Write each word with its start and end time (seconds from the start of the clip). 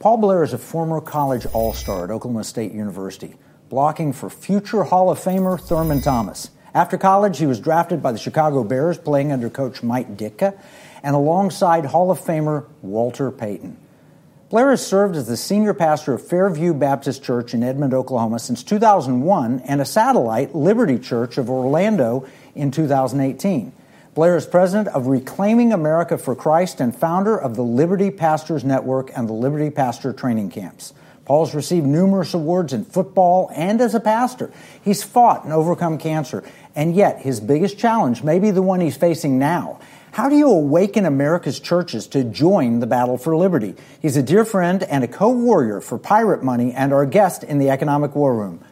Paul 0.00 0.18
Blair 0.18 0.44
is 0.44 0.52
a 0.52 0.58
former 0.58 1.00
college 1.00 1.44
all 1.46 1.72
star 1.72 2.04
at 2.04 2.10
Oklahoma 2.12 2.44
State 2.44 2.70
University, 2.70 3.34
blocking 3.68 4.12
for 4.12 4.30
future 4.30 4.84
Hall 4.84 5.10
of 5.10 5.18
Famer 5.18 5.60
Thurman 5.60 6.00
Thomas. 6.00 6.50
After 6.72 6.96
college, 6.96 7.38
he 7.38 7.46
was 7.46 7.58
drafted 7.58 8.00
by 8.00 8.12
the 8.12 8.18
Chicago 8.18 8.62
Bears, 8.62 8.96
playing 8.96 9.32
under 9.32 9.50
coach 9.50 9.82
Mike 9.82 10.16
Ditka, 10.16 10.56
and 11.02 11.16
alongside 11.16 11.86
Hall 11.86 12.12
of 12.12 12.20
Famer 12.20 12.66
Walter 12.80 13.32
Payton. 13.32 13.76
Blair 14.50 14.70
has 14.70 14.86
served 14.86 15.16
as 15.16 15.26
the 15.26 15.36
senior 15.36 15.74
pastor 15.74 16.14
of 16.14 16.24
Fairview 16.24 16.74
Baptist 16.74 17.24
Church 17.24 17.52
in 17.52 17.64
Edmond, 17.64 17.92
Oklahoma 17.92 18.38
since 18.38 18.62
2001 18.62 19.62
and 19.66 19.80
a 19.80 19.84
satellite, 19.84 20.54
Liberty 20.54 21.00
Church 21.00 21.38
of 21.38 21.50
Orlando, 21.50 22.24
in 22.54 22.70
2018. 22.70 23.72
Blair 24.18 24.36
is 24.36 24.46
president 24.46 24.88
of 24.88 25.06
Reclaiming 25.06 25.72
America 25.72 26.18
for 26.18 26.34
Christ 26.34 26.80
and 26.80 26.92
founder 26.92 27.38
of 27.38 27.54
the 27.54 27.62
Liberty 27.62 28.10
Pastors 28.10 28.64
Network 28.64 29.16
and 29.16 29.28
the 29.28 29.32
Liberty 29.32 29.70
Pastor 29.70 30.12
Training 30.12 30.50
Camps. 30.50 30.92
Paul's 31.24 31.54
received 31.54 31.86
numerous 31.86 32.34
awards 32.34 32.72
in 32.72 32.84
football 32.84 33.48
and 33.54 33.80
as 33.80 33.94
a 33.94 34.00
pastor. 34.00 34.50
He's 34.82 35.04
fought 35.04 35.44
and 35.44 35.52
overcome 35.52 35.98
cancer, 35.98 36.42
and 36.74 36.96
yet 36.96 37.20
his 37.20 37.38
biggest 37.38 37.78
challenge 37.78 38.24
may 38.24 38.40
be 38.40 38.50
the 38.50 38.60
one 38.60 38.80
he's 38.80 38.96
facing 38.96 39.38
now. 39.38 39.78
How 40.10 40.28
do 40.28 40.34
you 40.34 40.48
awaken 40.48 41.06
America's 41.06 41.60
churches 41.60 42.08
to 42.08 42.24
join 42.24 42.80
the 42.80 42.88
battle 42.88 43.18
for 43.18 43.36
liberty? 43.36 43.76
He's 44.02 44.16
a 44.16 44.22
dear 44.24 44.44
friend 44.44 44.82
and 44.82 45.04
a 45.04 45.06
co 45.06 45.28
warrior 45.28 45.80
for 45.80 45.96
Pirate 45.96 46.42
Money 46.42 46.72
and 46.72 46.92
our 46.92 47.06
guest 47.06 47.44
in 47.44 47.58
the 47.58 47.70
Economic 47.70 48.16
War 48.16 48.34
Room. 48.34 48.64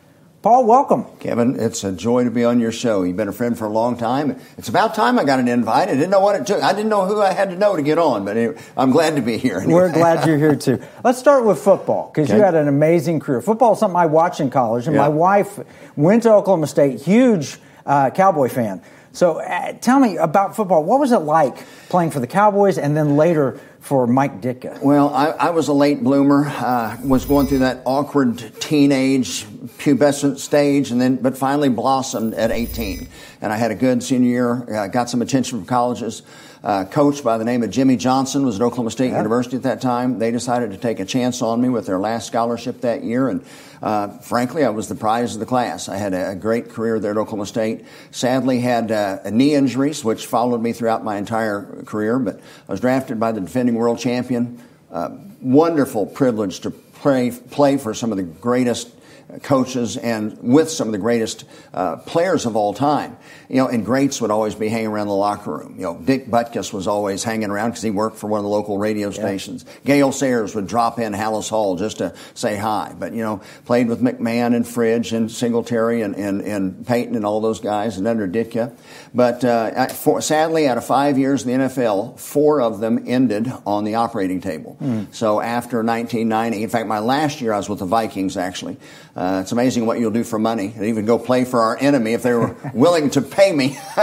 Paul, 0.46 0.64
welcome. 0.64 1.06
Kevin, 1.18 1.58
it's 1.58 1.82
a 1.82 1.90
joy 1.90 2.22
to 2.22 2.30
be 2.30 2.44
on 2.44 2.60
your 2.60 2.70
show. 2.70 3.02
You've 3.02 3.16
been 3.16 3.26
a 3.26 3.32
friend 3.32 3.58
for 3.58 3.64
a 3.64 3.68
long 3.68 3.96
time. 3.96 4.38
It's 4.56 4.68
about 4.68 4.94
time 4.94 5.18
I 5.18 5.24
got 5.24 5.40
an 5.40 5.48
invite. 5.48 5.88
I 5.88 5.94
didn't 5.94 6.10
know 6.10 6.20
what 6.20 6.40
it 6.40 6.46
took. 6.46 6.62
I 6.62 6.72
didn't 6.72 6.88
know 6.88 7.04
who 7.04 7.20
I 7.20 7.32
had 7.32 7.50
to 7.50 7.56
know 7.56 7.74
to 7.74 7.82
get 7.82 7.98
on, 7.98 8.24
but 8.24 8.36
anyway, 8.36 8.56
I'm 8.76 8.92
glad 8.92 9.16
to 9.16 9.22
be 9.22 9.38
here. 9.38 9.58
Anyway. 9.58 9.74
We're 9.74 9.92
glad 9.92 10.24
you're 10.24 10.38
here 10.38 10.54
too. 10.54 10.80
Let's 11.02 11.18
start 11.18 11.44
with 11.44 11.58
football 11.58 12.12
because 12.14 12.30
okay. 12.30 12.38
you 12.38 12.44
had 12.44 12.54
an 12.54 12.68
amazing 12.68 13.18
career. 13.18 13.42
Football 13.42 13.72
is 13.72 13.80
something 13.80 13.96
I 13.96 14.06
watched 14.06 14.38
in 14.38 14.50
college, 14.50 14.86
and 14.86 14.94
yeah. 14.94 15.02
my 15.02 15.08
wife 15.08 15.58
went 15.96 16.22
to 16.22 16.30
Oklahoma 16.32 16.68
State, 16.68 17.00
huge 17.00 17.58
uh, 17.84 18.10
Cowboy 18.10 18.48
fan. 18.48 18.82
So 19.16 19.40
uh, 19.40 19.72
tell 19.72 19.98
me 19.98 20.16
about 20.16 20.54
football. 20.54 20.84
What 20.84 21.00
was 21.00 21.10
it 21.10 21.20
like 21.20 21.56
playing 21.88 22.12
for 22.12 22.20
the 22.20 22.26
Cowboys 22.28 22.78
and 22.78 22.96
then 22.96 23.16
later 23.16 23.58
for 23.80 24.06
Mike 24.06 24.42
Ditka? 24.42 24.80
Well, 24.82 25.12
I, 25.12 25.28
I 25.28 25.50
was 25.50 25.66
a 25.66 25.72
late 25.72 26.04
bloomer. 26.04 26.46
Uh, 26.46 26.98
was 27.02 27.24
going 27.24 27.46
through 27.46 27.60
that 27.60 27.82
awkward 27.84 28.38
teenage 28.60 29.44
pubescent 29.78 30.38
stage, 30.38 30.90
and 30.90 31.00
then 31.00 31.16
but 31.16 31.36
finally 31.36 31.68
blossomed 31.68 32.34
at 32.34 32.50
18. 32.50 33.08
And 33.40 33.52
I 33.52 33.56
had 33.56 33.70
a 33.70 33.74
good 33.74 34.02
senior 34.02 34.28
year. 34.28 34.76
Uh, 34.76 34.86
got 34.88 35.10
some 35.10 35.22
attention 35.22 35.58
from 35.58 35.66
colleges. 35.66 36.22
Uh, 36.62 36.84
coach 36.84 37.22
by 37.22 37.38
the 37.38 37.44
name 37.44 37.62
of 37.62 37.70
Jimmy 37.70 37.96
Johnson 37.96 38.44
was 38.44 38.56
at 38.56 38.62
Oklahoma 38.62 38.90
State 38.90 39.10
yeah. 39.10 39.18
University 39.18 39.56
at 39.56 39.62
that 39.64 39.80
time. 39.80 40.18
They 40.18 40.30
decided 40.30 40.72
to 40.72 40.76
take 40.76 40.98
a 40.98 41.04
chance 41.04 41.40
on 41.42 41.60
me 41.60 41.68
with 41.68 41.86
their 41.86 41.98
last 41.98 42.26
scholarship 42.26 42.80
that 42.80 43.04
year, 43.04 43.28
and 43.28 43.44
uh, 43.82 44.08
frankly, 44.18 44.64
I 44.64 44.70
was 44.70 44.88
the 44.88 44.94
prize 44.94 45.34
of 45.34 45.40
the 45.40 45.46
class. 45.46 45.88
I 45.88 45.96
had 45.96 46.14
a, 46.14 46.34
great 46.34 46.70
career 46.70 46.98
there 46.98 47.12
at 47.12 47.16
Oklahoma 47.16 47.46
State. 47.46 47.84
Sadly, 48.10 48.60
had 48.60 48.90
uh, 48.90 49.30
knee 49.30 49.54
injuries, 49.54 50.04
which 50.04 50.26
followed 50.26 50.62
me 50.62 50.72
throughout 50.72 51.04
my 51.04 51.18
entire 51.18 51.82
career. 51.84 52.18
But 52.18 52.40
I 52.68 52.72
was 52.72 52.80
drafted 52.80 53.20
by 53.20 53.32
the 53.32 53.40
defending 53.40 53.74
world 53.74 53.98
champion. 53.98 54.62
Uh, 54.90 55.10
wonderful 55.40 56.06
privilege 56.06 56.60
to 56.60 56.70
play 56.70 57.30
play 57.30 57.76
for 57.76 57.94
some 57.94 58.10
of 58.10 58.16
the 58.16 58.24
greatest 58.24 58.95
coaches 59.42 59.96
and 59.96 60.38
with 60.40 60.70
some 60.70 60.88
of 60.88 60.92
the 60.92 60.98
greatest 60.98 61.44
uh, 61.74 61.96
players 61.96 62.46
of 62.46 62.56
all 62.56 62.72
time. 62.74 63.16
You 63.48 63.56
know, 63.56 63.68
and 63.68 63.84
greats 63.84 64.20
would 64.20 64.30
always 64.30 64.54
be 64.54 64.68
hanging 64.68 64.88
around 64.88 65.08
the 65.08 65.14
locker 65.14 65.56
room. 65.56 65.74
You 65.76 65.82
know, 65.82 65.98
Dick 65.98 66.26
Butkus 66.26 66.72
was 66.72 66.86
always 66.86 67.22
hanging 67.22 67.50
around 67.50 67.70
because 67.70 67.82
he 67.82 67.90
worked 67.90 68.18
for 68.18 68.26
one 68.28 68.38
of 68.38 68.44
the 68.44 68.50
local 68.50 68.78
radio 68.78 69.10
stations. 69.10 69.64
Yeah. 69.64 69.72
Gale 69.84 70.12
Sayers 70.12 70.54
would 70.54 70.66
drop 70.66 70.98
in 70.98 71.12
Halas 71.12 71.48
Hall 71.48 71.76
just 71.76 71.98
to 71.98 72.14
say 72.34 72.56
hi. 72.56 72.94
But, 72.98 73.12
you 73.12 73.22
know, 73.22 73.40
played 73.64 73.88
with 73.88 74.00
McMahon 74.00 74.54
and 74.54 74.66
Fridge 74.66 75.12
and 75.12 75.30
Singletary 75.30 76.02
and, 76.02 76.16
and, 76.16 76.40
and 76.42 76.86
Payton 76.86 77.14
and 77.14 77.24
all 77.24 77.40
those 77.40 77.60
guys 77.60 77.98
and 77.98 78.06
under 78.06 78.26
Ditka. 78.26 78.76
But 79.14 79.44
uh, 79.44 79.86
for, 79.88 80.20
sadly, 80.20 80.68
out 80.68 80.78
of 80.78 80.84
five 80.84 81.18
years 81.18 81.46
in 81.46 81.58
the 81.58 81.66
NFL, 81.66 82.18
four 82.18 82.60
of 82.60 82.80
them 82.80 83.04
ended 83.06 83.52
on 83.64 83.84
the 83.84 83.96
operating 83.96 84.40
table. 84.40 84.76
Mm. 84.80 85.14
So 85.14 85.40
after 85.40 85.82
1990, 85.82 86.62
in 86.62 86.68
fact, 86.68 86.86
my 86.86 86.98
last 86.98 87.40
year 87.40 87.52
I 87.52 87.58
was 87.58 87.68
with 87.68 87.78
the 87.78 87.86
Vikings 87.86 88.36
actually. 88.36 88.76
Uh, 89.16 89.40
it's 89.40 89.52
amazing 89.52 89.86
what 89.86 89.98
you'll 89.98 90.10
do 90.10 90.22
for 90.22 90.38
money, 90.38 90.72
and 90.76 90.84
even 90.84 91.06
go 91.06 91.18
play 91.18 91.46
for 91.46 91.60
our 91.60 91.78
enemy 91.80 92.12
if 92.12 92.22
they 92.22 92.34
were 92.34 92.54
willing 92.74 93.08
to 93.08 93.22
pay 93.22 93.50
me. 93.50 93.78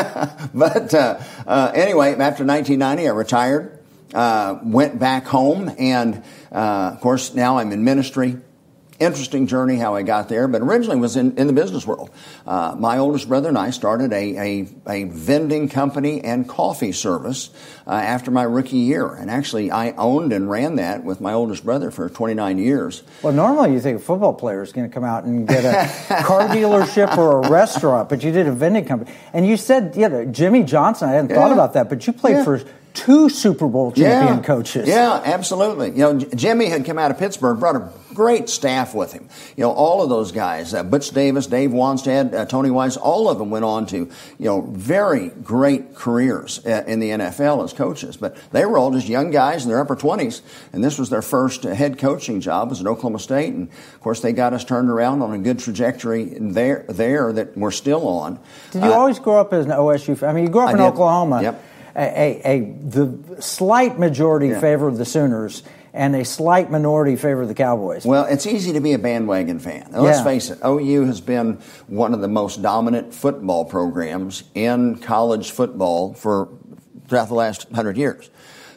but 0.56 0.92
uh, 0.94 1.20
uh, 1.46 1.72
anyway, 1.76 2.14
after 2.14 2.44
1990, 2.44 3.08
I 3.08 3.12
retired, 3.12 3.80
uh, 4.16 4.58
went 4.64 4.98
back 4.98 5.26
home, 5.26 5.72
and 5.78 6.24
uh, 6.52 6.92
of 6.96 7.02
course 7.02 7.36
now 7.36 7.60
I'm 7.60 7.72
in 7.72 7.84
ministry 7.84 8.38
interesting 9.04 9.48
journey 9.48 9.78
how 9.78 9.96
I 9.96 10.04
got 10.04 10.30
there, 10.30 10.48
but 10.48 10.62
originally 10.62 11.00
was 11.00 11.16
in, 11.16 11.38
in 11.38 11.48
the 11.48 11.54
business 11.54 11.86
world. 11.86 12.10
Uh, 12.46 12.76
my 12.78 12.98
oldest 12.98 13.28
brother 13.28 13.50
and 13.50 13.58
I 13.58 13.70
started 13.70 14.12
a, 14.14 14.38
a, 14.38 14.68
a 14.88 15.04
vending 15.06 15.70
company 15.70 16.22
and 16.22 16.48
coffee 16.48 16.92
service 16.92 17.50
uh, 17.88 17.92
after 17.92 18.32
my 18.32 18.44
rookie 18.44 18.78
year. 18.78 19.14
And 19.14 19.30
actually, 19.30 19.72
I 19.72 19.92
owned 19.92 20.34
and 20.34 20.50
ran 20.50 20.76
that 20.76 21.04
with 21.04 21.22
my 21.22 21.34
oldest 21.34 21.64
brother 21.64 21.92
for 21.92 22.10
29 22.10 22.58
years. 22.58 23.04
Well, 23.22 23.34
normally 23.34 23.74
you 23.74 23.80
think 23.80 24.00
a 24.00 24.04
football 24.04 24.34
player 24.34 24.62
is 24.62 24.72
going 24.72 24.90
to 24.90 24.94
come 24.94 25.04
out 25.04 25.24
and 25.26 25.48
get 25.48 25.66
a 25.66 26.24
car 26.24 26.42
dealership 26.50 27.18
or 27.18 27.44
a 27.44 27.50
restaurant, 27.50 28.10
but 28.10 28.24
you 28.24 28.32
did 28.32 28.48
a 28.48 28.52
vending 28.52 28.86
company. 28.86 29.12
And 29.34 29.48
you 29.48 29.58
said, 29.58 29.94
yeah, 29.96 30.26
Jimmy 30.26 30.64
Johnson, 30.64 31.10
I 31.10 31.14
hadn't 31.14 31.30
yeah. 31.30 31.36
thought 31.36 31.52
about 31.52 31.74
that, 31.74 31.90
but 31.90 32.06
you 32.08 32.14
played 32.14 32.38
yeah. 32.38 32.44
for 32.44 32.62
two 32.94 33.30
Super 33.30 33.68
Bowl 33.68 33.92
champion 33.92 34.38
yeah, 34.38 34.44
coaches. 34.44 34.88
Yeah, 34.88 35.22
absolutely. 35.26 35.92
You 35.92 35.98
know, 35.98 36.20
Jimmy 36.20 36.68
had 36.68 36.86
come 36.86 36.98
out 36.98 37.12
of 37.12 37.18
Pittsburgh, 37.18 37.60
brought 37.60 37.76
a 37.76 37.92
great 38.14 38.50
staff 38.50 38.94
with 38.94 39.14
him. 39.14 39.30
You 39.56 39.64
know, 39.64 39.72
all 39.72 40.02
of 40.02 40.10
those 40.10 40.32
guys, 40.32 40.74
uh, 40.74 40.84
Butch 40.84 41.12
Davis, 41.12 41.48
Dave 41.48 41.72
Wannstedt, 41.72 42.34
uh, 42.34 42.46
Tony 42.46 42.72
Wise, 42.72 42.98
all 42.98 43.30
of 43.30 43.38
them 43.38 43.50
went 43.50 43.66
on 43.66 43.86
to, 43.88 43.98
you 43.98 44.46
know, 44.46 44.62
very 44.62 45.30
great 45.30 45.96
careers 45.96 46.66
uh, 46.66 46.84
in 46.88 47.00
the 47.00 47.10
NFL 47.10 47.64
as 47.64 47.74
coaches. 47.74 48.18
But 48.18 48.38
they 48.52 48.66
were 48.66 48.78
all 48.78 48.92
just 48.92 49.08
young 49.08 49.32
guys 49.32 49.64
in 49.64 49.70
their 49.70 49.80
upper 49.80 49.96
20s, 49.96 50.42
and 50.72 50.84
this 50.84 50.98
was 50.98 51.10
their 51.10 51.22
first 51.22 51.66
uh, 51.66 51.74
head 51.74 51.98
coaching 51.98 52.42
job 52.42 52.70
was 52.70 52.82
at 52.82 52.88
Oklahoma 52.88 53.20
State. 53.20 53.54
And, 53.54 53.70
of 53.70 54.02
course, 54.02 54.22
they 54.22 54.34
got 54.34 54.54
us 54.54 54.64
turned 54.64 54.90
around 54.90 55.22
on 55.22 55.34
a 55.34 55.40
good 55.40 55.60
trajectory 55.60 56.26
there, 56.40 56.86
there 56.90 57.34
that 57.34 57.58
we're 57.58 57.72
still 57.72 58.08
on. 58.08 58.40
Did 58.72 58.84
you 58.84 58.92
uh, 58.92 58.96
always 58.96 59.20
grow 59.20 59.40
up 59.40 59.54
as 59.54 59.66
an 59.66 59.72
OSU 59.72 60.18
fan? 60.18 60.30
I 60.30 60.34
mean, 60.34 60.46
you 60.46 60.50
grew 60.50 60.62
up 60.62 60.70
I 60.70 60.72
in 60.72 60.78
did. 60.78 60.84
Oklahoma. 60.84 61.42
Yep 61.42 61.70
a, 61.96 62.42
a, 62.44 62.60
the 62.60 63.42
slight 63.42 64.00
majority 64.00 64.48
yeah. 64.48 64.60
favor 64.60 64.88
of 64.88 64.98
the 64.98 65.06
Sooners 65.06 65.64
and 65.94 66.16
a 66.16 66.26
slight 66.26 66.72
minority 66.72 67.16
favor 67.16 67.46
the 67.46 67.54
Cowboys. 67.54 68.06
Well, 68.06 68.26
it's 68.26 68.48
easy 68.48 68.74
to 68.74 68.80
be 68.80 68.94
a 68.94 69.00
bandwagon 69.00 69.60
fan. 69.60 69.90
let's 69.92 70.20
yeah. 70.20 70.24
face 70.24 70.50
it, 70.50 70.60
OU 70.66 71.06
has 71.06 71.22
been 71.22 71.60
one 71.88 72.14
of 72.14 72.22
the 72.22 72.28
most 72.28 72.62
dominant 72.62 73.14
football 73.14 73.64
programs 73.66 74.44
in 74.56 74.98
college 74.98 75.52
football 75.52 76.14
for 76.14 76.50
throughout 77.08 77.28
the 77.28 77.36
last 77.36 77.70
hundred 77.72 77.98
years. 77.98 78.30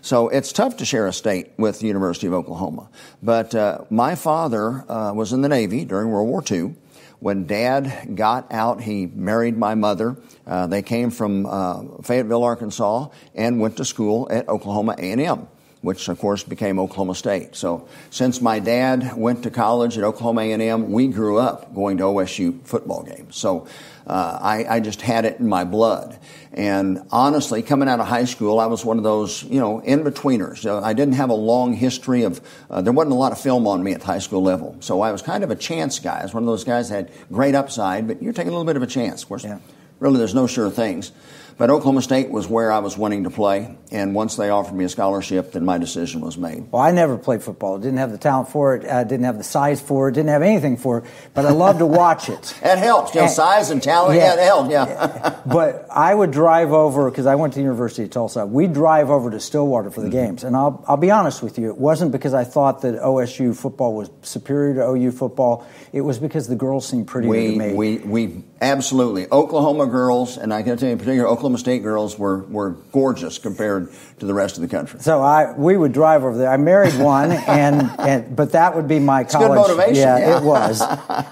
So 0.02 0.28
it's 0.28 0.52
tough 0.52 0.76
to 0.76 0.84
share 0.84 1.06
a 1.06 1.12
state 1.12 1.52
with 1.56 1.80
the 1.80 1.86
University 1.86 2.26
of 2.26 2.34
Oklahoma. 2.34 2.90
But 3.22 3.54
uh, 3.54 3.80
my 3.90 4.14
father 4.14 4.84
uh, 4.88 5.12
was 5.12 5.32
in 5.32 5.40
the 5.40 5.48
Navy 5.48 5.84
during 5.84 6.10
World 6.10 6.28
War 6.28 6.44
II. 6.48 6.76
When 7.18 7.46
Dad 7.46 8.14
got 8.14 8.52
out, 8.52 8.82
he 8.82 9.06
married 9.06 9.56
my 9.56 9.74
mother. 9.74 10.16
Uh, 10.46 10.66
they 10.66 10.82
came 10.82 11.10
from 11.10 11.46
uh, 11.46 12.02
Fayetteville, 12.02 12.44
Arkansas, 12.44 13.08
and 13.34 13.58
went 13.58 13.78
to 13.78 13.84
school 13.84 14.28
at 14.30 14.48
Oklahoma 14.48 14.94
A&M 14.98 15.48
which 15.86 16.08
of 16.08 16.18
course 16.18 16.42
became 16.42 16.80
Oklahoma 16.80 17.14
State. 17.14 17.54
So 17.54 17.86
since 18.10 18.40
my 18.40 18.58
dad 18.58 19.16
went 19.16 19.44
to 19.44 19.52
college 19.52 19.96
at 19.96 20.02
Oklahoma 20.02 20.40
A&M, 20.40 20.90
we 20.90 21.06
grew 21.06 21.38
up 21.38 21.72
going 21.76 21.98
to 21.98 22.02
OSU 22.02 22.60
football 22.64 23.04
games. 23.04 23.36
So 23.36 23.68
uh, 24.04 24.36
I, 24.42 24.64
I, 24.68 24.80
just 24.80 25.00
had 25.00 25.24
it 25.24 25.38
in 25.38 25.46
my 25.48 25.62
blood. 25.62 26.18
And 26.52 27.06
honestly, 27.12 27.62
coming 27.62 27.88
out 27.88 28.00
of 28.00 28.08
high 28.08 28.24
school, 28.24 28.58
I 28.58 28.66
was 28.66 28.84
one 28.84 28.98
of 28.98 29.04
those, 29.04 29.44
you 29.44 29.60
know, 29.60 29.78
in 29.78 30.02
betweeners. 30.02 30.66
Uh, 30.66 30.80
I 30.80 30.92
didn't 30.92 31.14
have 31.14 31.30
a 31.30 31.34
long 31.34 31.72
history 31.72 32.24
of, 32.24 32.40
uh, 32.68 32.82
there 32.82 32.92
wasn't 32.92 33.12
a 33.12 33.18
lot 33.18 33.30
of 33.30 33.40
film 33.40 33.68
on 33.68 33.80
me 33.84 33.92
at 33.92 34.00
the 34.00 34.06
high 34.06 34.18
school 34.18 34.42
level. 34.42 34.76
So 34.80 35.02
I 35.02 35.12
was 35.12 35.22
kind 35.22 35.44
of 35.44 35.52
a 35.52 35.56
chance 35.56 36.00
guy. 36.00 36.18
I 36.18 36.22
was 36.24 36.34
one 36.34 36.42
of 36.42 36.48
those 36.48 36.64
guys 36.64 36.88
that 36.88 37.10
had 37.10 37.28
great 37.30 37.54
upside, 37.54 38.08
but 38.08 38.20
you're 38.20 38.32
taking 38.32 38.48
a 38.48 38.52
little 38.52 38.66
bit 38.66 38.76
of 38.76 38.82
a 38.82 38.88
chance. 38.88 39.22
Of 39.22 39.28
course, 39.28 39.44
yeah. 39.44 39.60
really, 40.00 40.18
there's 40.18 40.34
no 40.34 40.48
sure 40.48 40.68
things. 40.68 41.12
But 41.58 41.70
Oklahoma 41.70 42.02
State 42.02 42.30
was 42.30 42.46
where 42.46 42.70
I 42.70 42.80
was 42.80 42.98
wanting 42.98 43.24
to 43.24 43.30
play, 43.30 43.74
and 43.90 44.14
once 44.14 44.36
they 44.36 44.50
offered 44.50 44.74
me 44.74 44.84
a 44.84 44.90
scholarship, 44.90 45.52
then 45.52 45.64
my 45.64 45.78
decision 45.78 46.20
was 46.20 46.36
made. 46.36 46.70
Well, 46.70 46.82
I 46.82 46.90
never 46.90 47.16
played 47.16 47.42
football. 47.42 47.78
Didn't 47.78 47.96
have 47.96 48.12
the 48.12 48.18
talent 48.18 48.50
for 48.50 48.74
it. 48.74 48.84
Uh, 48.84 49.04
didn't 49.04 49.24
have 49.24 49.38
the 49.38 49.44
size 49.44 49.80
for 49.80 50.08
it. 50.08 50.12
Didn't 50.12 50.28
have 50.28 50.42
anything 50.42 50.76
for 50.76 50.98
it. 50.98 51.04
But 51.32 51.46
I 51.46 51.52
loved 51.52 51.78
to 51.78 51.86
watch 51.86 52.28
it. 52.28 52.54
it 52.62 52.76
helps. 52.76 53.14
You 53.14 53.20
know, 53.20 53.26
and, 53.26 53.34
size 53.34 53.70
and 53.70 53.82
talent. 53.82 54.16
Yeah, 54.16 54.34
yeah 54.34 54.42
it 54.42 54.44
helps. 54.44 54.70
Yeah. 54.70 55.40
but 55.46 55.86
I 55.90 56.14
would 56.14 56.30
drive 56.30 56.72
over 56.72 57.10
because 57.10 57.24
I 57.24 57.36
went 57.36 57.54
to 57.54 57.58
the 57.58 57.62
University 57.62 58.02
of 58.02 58.10
Tulsa. 58.10 58.44
We'd 58.44 58.74
drive 58.74 59.08
over 59.08 59.30
to 59.30 59.40
Stillwater 59.40 59.90
for 59.90 60.02
the 60.02 60.08
mm-hmm. 60.08 60.16
games, 60.16 60.44
and 60.44 60.54
I'll 60.54 60.84
I'll 60.86 60.98
be 60.98 61.10
honest 61.10 61.42
with 61.42 61.58
you. 61.58 61.70
It 61.70 61.78
wasn't 61.78 62.12
because 62.12 62.34
I 62.34 62.44
thought 62.44 62.82
that 62.82 63.00
OSU 63.00 63.56
football 63.56 63.94
was 63.94 64.10
superior 64.20 64.74
to 64.74 64.90
OU 64.90 65.12
football. 65.12 65.66
It 65.94 66.02
was 66.02 66.18
because 66.18 66.48
the 66.48 66.56
girls 66.56 66.86
seemed 66.86 67.06
prettier 67.06 67.30
we, 67.30 67.52
to 67.52 67.58
me. 67.58 67.72
We 67.72 67.98
we 67.98 68.44
absolutely 68.60 69.26
Oklahoma 69.32 69.86
girls, 69.86 70.36
and 70.36 70.52
I 70.52 70.62
can 70.62 70.76
tell 70.76 70.88
you 70.88 70.92
in 70.92 70.98
particular 70.98 71.26
Oklahoma 71.26 71.45
Oklahoma 71.46 71.58
State 71.58 71.84
girls 71.84 72.18
were, 72.18 72.38
were 72.48 72.70
gorgeous 72.90 73.38
compared 73.38 73.92
to 74.18 74.26
the 74.26 74.34
rest 74.34 74.56
of 74.56 74.62
the 74.62 74.68
country. 74.68 74.98
So 74.98 75.22
I 75.22 75.52
we 75.52 75.76
would 75.76 75.92
drive 75.92 76.24
over 76.24 76.36
there. 76.36 76.50
I 76.50 76.56
married 76.56 76.98
one, 76.98 77.30
and, 77.46 77.88
and 78.00 78.34
but 78.34 78.50
that 78.50 78.74
would 78.74 78.88
be 78.88 78.98
my 78.98 79.20
It's 79.20 79.32
college. 79.32 79.48
good 79.50 79.54
motivation. 79.54 79.94
Yeah, 79.94 80.18
yeah. 80.18 80.38
it 80.38 80.42
was, 80.42 80.80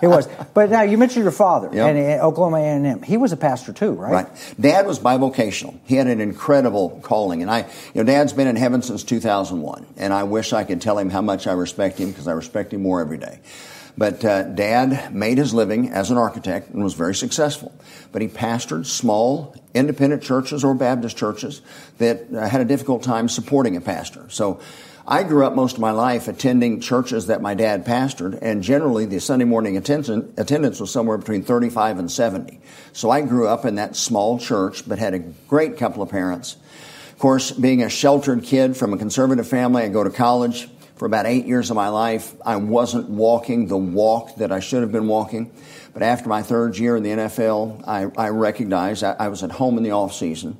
it 0.02 0.06
was. 0.06 0.28
But 0.54 0.70
now 0.70 0.82
you 0.82 0.96
mentioned 0.98 1.24
your 1.24 1.32
father, 1.32 1.68
Yep. 1.72 1.96
and 1.96 2.20
uh, 2.20 2.24
Oklahoma 2.24 2.58
A 2.58 2.60
and 2.60 2.86
M. 2.86 3.02
He 3.02 3.16
was 3.16 3.32
a 3.32 3.36
pastor 3.36 3.72
too, 3.72 3.90
right? 3.90 4.12
Right. 4.12 4.54
Dad 4.60 4.86
was 4.86 5.00
bivocational. 5.00 5.74
He 5.84 5.96
had 5.96 6.06
an 6.06 6.20
incredible 6.20 7.00
calling. 7.02 7.42
And 7.42 7.50
I, 7.50 7.62
you 7.92 7.96
know, 7.96 8.04
Dad's 8.04 8.32
been 8.32 8.46
in 8.46 8.54
heaven 8.54 8.82
since 8.82 9.02
2001. 9.02 9.84
And 9.96 10.12
I 10.12 10.22
wish 10.22 10.52
I 10.52 10.62
could 10.62 10.80
tell 10.80 10.96
him 10.96 11.10
how 11.10 11.22
much 11.22 11.48
I 11.48 11.52
respect 11.54 11.98
him 11.98 12.10
because 12.10 12.28
I 12.28 12.32
respect 12.32 12.72
him 12.72 12.82
more 12.82 13.00
every 13.00 13.18
day. 13.18 13.40
But 13.96 14.24
uh, 14.24 14.42
Dad 14.44 15.14
made 15.14 15.38
his 15.38 15.54
living 15.54 15.90
as 15.90 16.10
an 16.10 16.18
architect 16.18 16.70
and 16.70 16.82
was 16.82 16.94
very 16.94 17.14
successful. 17.14 17.72
But 18.10 18.22
he 18.22 18.28
pastored 18.28 18.86
small 18.86 19.54
independent 19.72 20.22
churches 20.22 20.64
or 20.64 20.74
Baptist 20.74 21.16
churches 21.16 21.62
that 21.98 22.26
uh, 22.34 22.48
had 22.48 22.60
a 22.60 22.64
difficult 22.64 23.02
time 23.02 23.28
supporting 23.28 23.76
a 23.76 23.80
pastor. 23.80 24.26
So 24.30 24.60
I 25.06 25.22
grew 25.22 25.44
up 25.44 25.54
most 25.54 25.74
of 25.74 25.80
my 25.80 25.90
life 25.90 26.28
attending 26.28 26.80
churches 26.80 27.26
that 27.26 27.42
my 27.42 27.52
dad 27.52 27.84
pastored, 27.84 28.38
and 28.40 28.62
generally 28.62 29.04
the 29.04 29.20
Sunday 29.20 29.44
morning 29.44 29.76
attendance 29.76 30.80
was 30.80 30.90
somewhere 30.90 31.18
between 31.18 31.42
35 31.42 31.98
and 31.98 32.10
70. 32.10 32.58
So 32.94 33.10
I 33.10 33.20
grew 33.20 33.46
up 33.46 33.66
in 33.66 33.74
that 33.74 33.96
small 33.96 34.38
church, 34.38 34.88
but 34.88 34.98
had 34.98 35.12
a 35.12 35.18
great 35.18 35.76
couple 35.76 36.02
of 36.02 36.08
parents. 36.08 36.56
Of 37.12 37.18
course, 37.18 37.52
being 37.52 37.82
a 37.82 37.90
sheltered 37.90 38.44
kid 38.44 38.78
from 38.78 38.94
a 38.94 38.96
conservative 38.96 39.46
family, 39.46 39.82
I 39.82 39.88
go 39.88 40.02
to 40.02 40.10
college. 40.10 40.68
For 41.04 41.08
about 41.08 41.26
eight 41.26 41.44
years 41.44 41.68
of 41.68 41.76
my 41.76 41.90
life, 41.90 42.34
I 42.46 42.56
wasn't 42.56 43.10
walking 43.10 43.66
the 43.66 43.76
walk 43.76 44.36
that 44.36 44.50
I 44.50 44.60
should 44.60 44.80
have 44.80 44.90
been 44.90 45.06
walking. 45.06 45.52
But 45.92 46.02
after 46.02 46.30
my 46.30 46.40
third 46.40 46.78
year 46.78 46.96
in 46.96 47.02
the 47.02 47.10
NFL, 47.10 47.86
I, 47.86 48.06
I 48.16 48.30
recognized 48.30 49.04
I, 49.04 49.14
I 49.18 49.28
was 49.28 49.42
at 49.42 49.50
home 49.50 49.76
in 49.76 49.82
the 49.82 49.90
off 49.90 50.14
season 50.14 50.56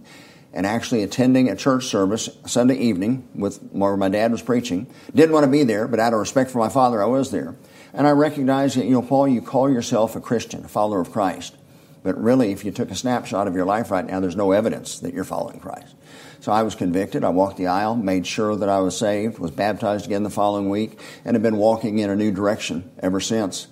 and 0.53 0.67
actually 0.67 1.03
attending 1.03 1.49
a 1.49 1.57
church 1.57 1.87
service 1.87 2.29
Sunday 2.45 2.77
evening 2.77 3.27
with 3.35 3.57
where 3.71 3.97
my 3.97 4.11
dad 4.11 4.33
was 4.33 4.43
preaching. 4.43 4.87
Didn't 5.15 5.33
want 5.33 5.45
to 5.45 5.51
be 5.51 5.65
there, 5.65 5.89
but 5.89 5.99
out 5.99 6.13
of 6.13 6.19
respect 6.19 6.51
for 6.51 6.59
my 6.59 6.69
father, 6.69 7.03
I 7.03 7.07
was 7.07 7.31
there. 7.31 7.57
And 7.95 8.07
I 8.07 8.11
recognized 8.11 8.77
that, 8.77 8.85
you 8.85 8.91
know, 8.91 9.01
Paul, 9.01 9.27
you 9.27 9.41
call 9.41 9.71
yourself 9.71 10.15
a 10.15 10.21
Christian, 10.21 10.67
a 10.67 10.69
follower 10.69 11.01
of 11.01 11.11
Christ. 11.11 11.57
But 12.05 12.23
really, 12.23 12.53
if 12.53 12.65
you 12.65 12.71
took 12.71 12.91
a 12.91 12.95
snapshot 12.95 13.49
of 13.49 13.55
your 13.57 13.65
life 13.65 13.91
right 13.91 14.07
now, 14.07 14.21
there's 14.21 14.37
no 14.37 14.53
evidence 14.53 15.01
that 15.01 15.15
you're 15.15 15.25
following 15.25 15.59
Christ. 15.59 15.95
So 16.41 16.53
I 16.53 16.63
was 16.63 16.75
convicted. 16.75 17.25
I 17.25 17.31
walked 17.31 17.57
the 17.57 17.69
aisle, 17.69 17.97
made 17.97 18.27
sure 18.27 18.55
that 18.55 18.69
I 18.69 18.81
was 18.81 18.97
saved, 18.97 19.39
was 19.39 19.51
baptized 19.51 20.05
again 20.05 20.23
the 20.23 20.31
following 20.31 20.69
week, 20.69 21.01
and 21.25 21.35
have 21.35 21.43
been 21.43 21.57
walking 21.57 21.99
in 21.99 22.11
a 22.11 22.15
new 22.15 22.31
direction 22.31 22.93
ever 22.99 23.19
since. 23.21 23.67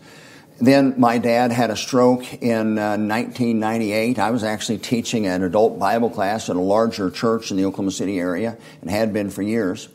Then 0.58 0.94
my 0.96 1.18
dad 1.18 1.52
had 1.52 1.70
a 1.70 1.76
stroke 1.76 2.22
in 2.42 2.78
uh, 2.78 2.96
1998. 2.96 4.18
I 4.18 4.30
was 4.30 4.44
actually 4.44 4.78
teaching 4.78 5.26
an 5.26 5.42
adult 5.42 5.78
Bible 5.78 6.08
class 6.08 6.48
at 6.48 6.56
a 6.56 6.60
larger 6.60 7.10
church 7.10 7.50
in 7.50 7.58
the 7.58 7.66
Oklahoma 7.66 7.90
City 7.90 8.18
area 8.18 8.56
and 8.80 8.90
had 8.90 9.12
been 9.12 9.28
for 9.28 9.42
years. 9.42 9.90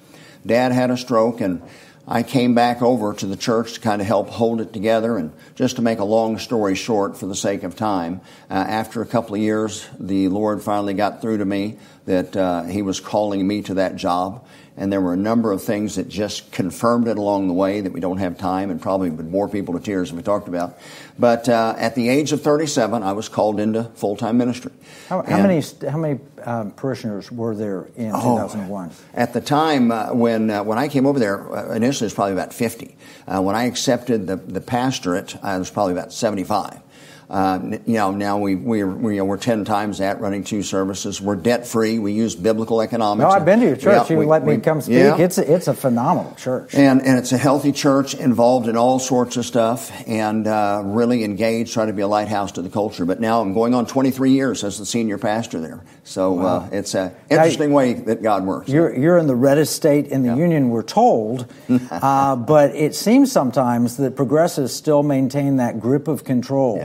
Dad 0.46 0.72
had 0.72 0.92
a 0.92 0.98
stroke 0.98 1.42
and 1.42 1.64
I 2.10 2.24
came 2.24 2.56
back 2.56 2.82
over 2.82 3.14
to 3.14 3.26
the 3.26 3.36
church 3.36 3.74
to 3.74 3.80
kind 3.82 4.02
of 4.02 4.08
help 4.08 4.30
hold 4.30 4.62
it 4.62 4.72
together. 4.72 5.18
And 5.18 5.34
just 5.56 5.76
to 5.76 5.82
make 5.82 6.00
a 6.00 6.06
long 6.06 6.40
story 6.40 6.74
short 6.74 7.18
for 7.18 7.26
the 7.26 7.36
sake 7.36 7.64
of 7.64 7.76
time, 7.76 8.22
uh, 8.50 8.54
after 8.54 9.02
a 9.02 9.06
couple 9.06 9.36
of 9.36 9.42
years, 9.42 9.86
the 10.00 10.30
Lord 10.30 10.64
finally 10.64 10.94
got 10.94 11.22
through 11.22 11.40
to 11.40 11.46
me 11.46 11.78
that 12.08 12.36
uh, 12.36 12.64
He 12.64 12.82
was 12.82 13.00
calling 13.00 13.46
me 13.48 13.62
to 13.64 13.76
that 13.76 13.96
job. 13.96 14.46
And 14.80 14.94
there 14.94 15.02
were 15.02 15.14
a 15.14 15.18
number 15.18 15.52
of 15.52 15.64
things 15.64 15.96
that 15.96 16.08
just 16.08 16.52
confirmed 16.52 17.08
it 17.08 17.18
along 17.18 17.48
the 17.48 17.54
way 17.54 17.82
that 17.82 17.92
we 17.92 18.00
don't 18.00 18.20
have 18.20 18.38
time 18.38 18.70
and 18.70 18.80
probably 18.80 19.10
would 19.10 19.32
bore 19.32 19.50
people 19.50 19.74
to 19.74 19.80
tears 19.80 20.12
if 20.12 20.16
we 20.16 20.22
talked 20.22 20.48
about. 20.48 20.78
But 21.18 21.50
uh, 21.50 21.74
at 21.80 21.96
the 21.96 22.10
age 22.10 22.32
of 22.32 22.44
37, 22.44 23.02
I 23.02 23.14
was 23.14 23.28
called 23.28 23.60
into 23.60 23.86
full 23.96 24.16
time 24.16 24.38
ministry. 24.38 24.72
How, 25.10 25.24
how 25.24 25.42
many 25.42 25.64
how 25.90 25.98
many 25.98 26.20
um, 26.44 26.72
parishioners 26.74 27.32
were 27.32 27.56
there 27.56 27.88
in 27.96 28.12
Oh. 28.14 28.38
2001? 28.38 28.92
At 29.16 29.34
the 29.34 29.42
time 29.42 29.92
uh, 29.92 30.14
when 30.14 30.52
uh, 30.52 30.64
when 30.64 30.78
I 30.78 30.90
came 30.90 31.08
over 31.08 31.18
there, 31.18 31.52
uh, 31.58 31.74
initially 31.74 32.06
it 32.06 32.12
was 32.12 32.14
probably 32.14 32.34
about 32.34 32.54
50. 32.54 32.96
Uh, 33.28 33.42
when 33.42 33.56
I 33.56 33.64
accepted 33.64 34.28
the, 34.28 34.36
the 34.36 34.62
pastorate, 34.62 35.36
I 35.44 35.58
was 35.58 35.72
probably 35.72 35.94
about 35.94 36.14
75. 36.14 36.82
Uh, 37.30 37.60
you 37.86 37.96
know, 37.96 38.12
now 38.12 38.38
we, 38.38 38.56
we, 38.56 38.84
we, 38.86 39.16
you 39.16 39.20
know, 39.20 39.26
we're 39.26 39.38
10 39.38 39.66
times 39.66 39.98
that, 39.98 40.22
running 40.22 40.46
two 40.46 40.64
services. 40.64 41.20
We're 41.20 41.36
debt 41.36 41.68
free. 41.68 42.00
We 42.00 42.14
use 42.14 42.36
biblical 42.36 42.82
economics. 42.82 43.24
No, 43.24 43.30
I've 43.30 43.44
been 43.44 43.60
to 43.60 43.66
your 43.66 43.76
church. 43.76 44.10
Yeah, 44.10 44.14
you 44.16 44.20
we- 44.20 44.26
let 44.26 44.46
me 44.46 44.58
come 44.60 44.80
speak. 44.80 44.96
yeah. 44.96 45.18
It's 45.18 45.38
a, 45.38 45.54
it's 45.54 45.68
a 45.68 45.74
phenomenal 45.74 46.34
church. 46.36 46.74
And, 46.74 47.02
and 47.02 47.18
it's 47.20 47.34
a 47.34 47.38
healthy 47.38 47.74
church 47.74 48.14
involved 48.14 48.70
in 48.70 48.78
all 48.78 48.98
sorts 49.00 49.36
of 49.36 49.46
stuff 49.46 49.92
and 50.08 50.48
uh, 50.48 50.82
really 50.86 51.26
engaged, 51.26 51.74
trying 51.74 51.88
to 51.88 51.94
be 51.94 52.02
a 52.02 52.08
lighthouse 52.08 52.54
to 52.54 52.62
the 52.62 52.70
culture. 52.70 53.04
But 53.06 53.20
now 53.20 53.42
I'm 53.42 53.54
going 53.54 53.74
on 53.74 53.88
23 53.88 54.32
years 54.32 54.64
as 54.64 54.78
the 54.78 54.86
senior 54.86 55.18
pastor 55.18 55.60
there. 55.60 55.84
So 56.06 56.40
uh, 56.40 56.70
it's 56.72 56.96
an 56.96 57.14
interesting 57.30 57.74
way 57.74 57.94
that 57.94 58.24
God 58.24 58.46
works. 58.46 58.70
You're, 58.70 58.96
you're 58.96 59.18
in 59.18 59.28
the 59.28 59.36
reddest 59.36 59.76
state 59.76 60.08
in 60.08 60.24
the 60.24 60.34
union, 60.34 60.70
we're 60.70 60.82
told, 60.82 61.52
uh, 61.92 62.38
but 62.38 62.74
it 62.74 62.96
seems 62.96 63.34
sometimes 63.34 63.98
that 63.98 64.16
progressives 64.16 64.74
still 64.74 65.04
maintain 65.04 65.58
that 65.58 65.82
grip 65.82 66.08
of 66.08 66.24
control. 66.24 66.78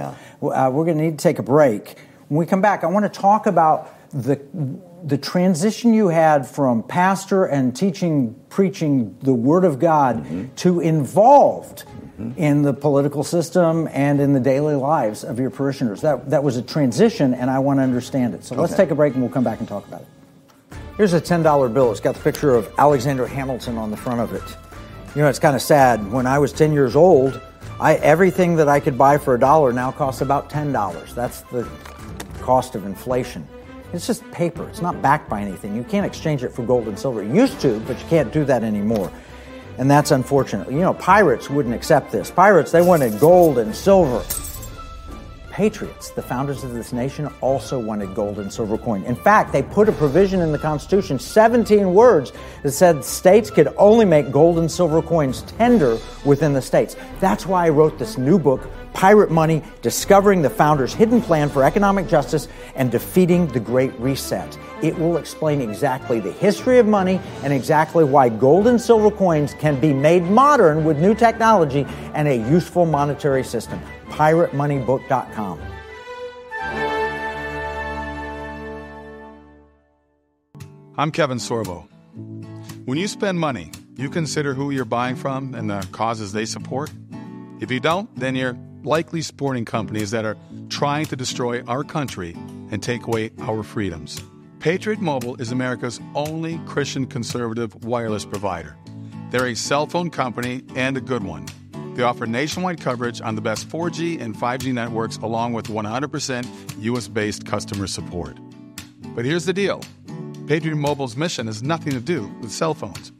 Uh, 0.42 0.70
we're 0.70 0.84
going 0.84 0.98
to 0.98 1.04
need 1.04 1.18
to 1.18 1.22
take 1.22 1.38
a 1.38 1.42
break. 1.42 1.96
When 2.28 2.38
we 2.38 2.46
come 2.46 2.60
back, 2.60 2.84
I 2.84 2.86
want 2.88 3.12
to 3.12 3.20
talk 3.20 3.46
about 3.46 3.94
the 4.10 4.40
the 5.04 5.18
transition 5.18 5.94
you 5.94 6.08
had 6.08 6.46
from 6.46 6.82
pastor 6.84 7.44
and 7.44 7.74
teaching, 7.74 8.40
preaching 8.48 9.16
the 9.22 9.34
Word 9.34 9.64
of 9.64 9.80
God 9.80 10.56
to 10.58 10.80
involved 10.80 11.84
in 12.36 12.62
the 12.62 12.72
political 12.72 13.24
system 13.24 13.88
and 13.90 14.20
in 14.20 14.32
the 14.32 14.38
daily 14.38 14.76
lives 14.76 15.24
of 15.24 15.40
your 15.40 15.50
parishioners. 15.50 16.02
That 16.02 16.30
that 16.30 16.44
was 16.44 16.56
a 16.56 16.62
transition, 16.62 17.34
and 17.34 17.50
I 17.50 17.58
want 17.58 17.78
to 17.78 17.82
understand 17.82 18.34
it. 18.34 18.44
So 18.44 18.54
let's 18.54 18.76
take 18.76 18.90
a 18.90 18.94
break, 18.94 19.14
and 19.14 19.22
we'll 19.22 19.32
come 19.32 19.44
back 19.44 19.60
and 19.60 19.68
talk 19.68 19.86
about 19.88 20.02
it. 20.02 20.08
Here's 20.96 21.14
a 21.14 21.20
$10 21.20 21.72
bill. 21.72 21.90
It's 21.90 22.00
got 22.00 22.14
the 22.14 22.20
picture 22.20 22.54
of 22.54 22.70
Alexander 22.78 23.26
Hamilton 23.26 23.78
on 23.78 23.90
the 23.90 23.96
front 23.96 24.20
of 24.20 24.34
it. 24.34 24.42
You 25.16 25.22
know, 25.22 25.28
it's 25.28 25.38
kind 25.38 25.56
of 25.56 25.62
sad. 25.62 26.12
When 26.12 26.26
I 26.26 26.38
was 26.38 26.52
10 26.52 26.72
years 26.72 26.94
old, 26.94 27.40
I, 27.82 27.94
everything 27.96 28.54
that 28.56 28.68
I 28.68 28.78
could 28.78 28.96
buy 28.96 29.18
for 29.18 29.34
a 29.34 29.40
dollar 29.40 29.72
now 29.72 29.90
costs 29.90 30.20
about 30.20 30.48
$10. 30.48 31.14
That's 31.16 31.40
the 31.40 31.68
cost 32.40 32.76
of 32.76 32.86
inflation. 32.86 33.44
It's 33.92 34.06
just 34.06 34.22
paper. 34.30 34.68
It's 34.68 34.80
not 34.80 35.02
backed 35.02 35.28
by 35.28 35.42
anything. 35.42 35.74
You 35.74 35.82
can't 35.82 36.06
exchange 36.06 36.44
it 36.44 36.50
for 36.50 36.62
gold 36.62 36.86
and 36.86 36.96
silver. 36.96 37.24
You 37.24 37.34
used 37.34 37.60
to, 37.62 37.80
but 37.80 37.98
you 37.98 38.06
can't 38.06 38.32
do 38.32 38.44
that 38.44 38.62
anymore. 38.62 39.10
And 39.78 39.90
that's 39.90 40.12
unfortunate. 40.12 40.70
You 40.70 40.78
know, 40.78 40.94
pirates 40.94 41.50
wouldn't 41.50 41.74
accept 41.74 42.12
this. 42.12 42.30
Pirates, 42.30 42.70
they 42.70 42.82
wanted 42.82 43.18
gold 43.18 43.58
and 43.58 43.74
silver. 43.74 44.24
Patriots, 45.52 46.08
the 46.08 46.22
founders 46.22 46.64
of 46.64 46.72
this 46.72 46.94
nation, 46.94 47.26
also 47.42 47.78
wanted 47.78 48.14
gold 48.14 48.38
and 48.38 48.50
silver 48.50 48.78
coin. 48.78 49.04
In 49.04 49.14
fact, 49.14 49.52
they 49.52 49.62
put 49.62 49.86
a 49.86 49.92
provision 49.92 50.40
in 50.40 50.50
the 50.50 50.58
Constitution, 50.58 51.18
17 51.18 51.92
words, 51.92 52.32
that 52.62 52.72
said 52.72 53.04
states 53.04 53.50
could 53.50 53.68
only 53.76 54.06
make 54.06 54.32
gold 54.32 54.58
and 54.58 54.70
silver 54.70 55.02
coins 55.02 55.42
tender 55.42 55.98
within 56.24 56.54
the 56.54 56.62
states. 56.62 56.96
That's 57.20 57.44
why 57.44 57.66
I 57.66 57.68
wrote 57.68 57.98
this 57.98 58.16
new 58.16 58.38
book, 58.38 58.66
Pirate 58.94 59.30
Money 59.30 59.62
Discovering 59.82 60.40
the 60.40 60.48
Founders' 60.48 60.94
Hidden 60.94 61.20
Plan 61.20 61.50
for 61.50 61.64
Economic 61.64 62.08
Justice 62.08 62.48
and 62.74 62.90
Defeating 62.90 63.46
the 63.48 63.60
Great 63.60 63.92
Reset. 64.00 64.58
It 64.82 64.98
will 64.98 65.18
explain 65.18 65.60
exactly 65.60 66.18
the 66.18 66.32
history 66.32 66.78
of 66.78 66.86
money 66.86 67.20
and 67.42 67.52
exactly 67.52 68.04
why 68.04 68.30
gold 68.30 68.68
and 68.68 68.80
silver 68.80 69.10
coins 69.10 69.52
can 69.54 69.78
be 69.78 69.92
made 69.92 70.22
modern 70.22 70.84
with 70.84 70.98
new 70.98 71.14
technology 71.14 71.86
and 72.14 72.26
a 72.26 72.36
useful 72.36 72.86
monetary 72.86 73.44
system. 73.44 73.78
PirateMoneyBook.com. 74.12 75.60
I'm 80.98 81.10
Kevin 81.10 81.38
Sorbo. 81.38 81.88
When 82.84 82.98
you 82.98 83.08
spend 83.08 83.40
money, 83.40 83.70
you 83.96 84.10
consider 84.10 84.52
who 84.52 84.70
you're 84.70 84.84
buying 84.84 85.16
from 85.16 85.54
and 85.54 85.70
the 85.70 85.86
causes 85.92 86.32
they 86.32 86.44
support. 86.44 86.90
If 87.60 87.70
you 87.70 87.80
don't, 87.80 88.14
then 88.16 88.34
you're 88.34 88.58
likely 88.84 89.22
supporting 89.22 89.64
companies 89.64 90.10
that 90.10 90.24
are 90.24 90.36
trying 90.68 91.06
to 91.06 91.16
destroy 91.16 91.62
our 91.62 91.84
country 91.84 92.34
and 92.70 92.82
take 92.82 93.06
away 93.06 93.30
our 93.40 93.62
freedoms. 93.62 94.22
Patriot 94.58 95.00
Mobile 95.00 95.40
is 95.40 95.50
America's 95.50 96.00
only 96.14 96.60
Christian 96.66 97.06
conservative 97.06 97.84
wireless 97.84 98.24
provider. 98.24 98.76
They're 99.30 99.46
a 99.46 99.54
cell 99.54 99.86
phone 99.86 100.10
company 100.10 100.62
and 100.74 100.96
a 100.96 101.00
good 101.00 101.24
one. 101.24 101.46
They 101.94 102.02
offer 102.02 102.26
nationwide 102.26 102.80
coverage 102.80 103.20
on 103.20 103.34
the 103.34 103.42
best 103.42 103.68
4G 103.68 104.20
and 104.20 104.34
5G 104.34 104.72
networks, 104.72 105.18
along 105.18 105.52
with 105.52 105.66
100% 105.66 106.82
US 106.84 107.08
based 107.08 107.46
customer 107.46 107.86
support. 107.86 108.38
But 109.14 109.24
here's 109.24 109.44
the 109.44 109.52
deal 109.52 109.82
Patriot 110.46 110.76
Mobile's 110.76 111.16
mission 111.16 111.46
has 111.46 111.62
nothing 111.62 111.92
to 111.92 112.00
do 112.00 112.26
with 112.40 112.50
cell 112.50 112.74
phones. 112.74 113.12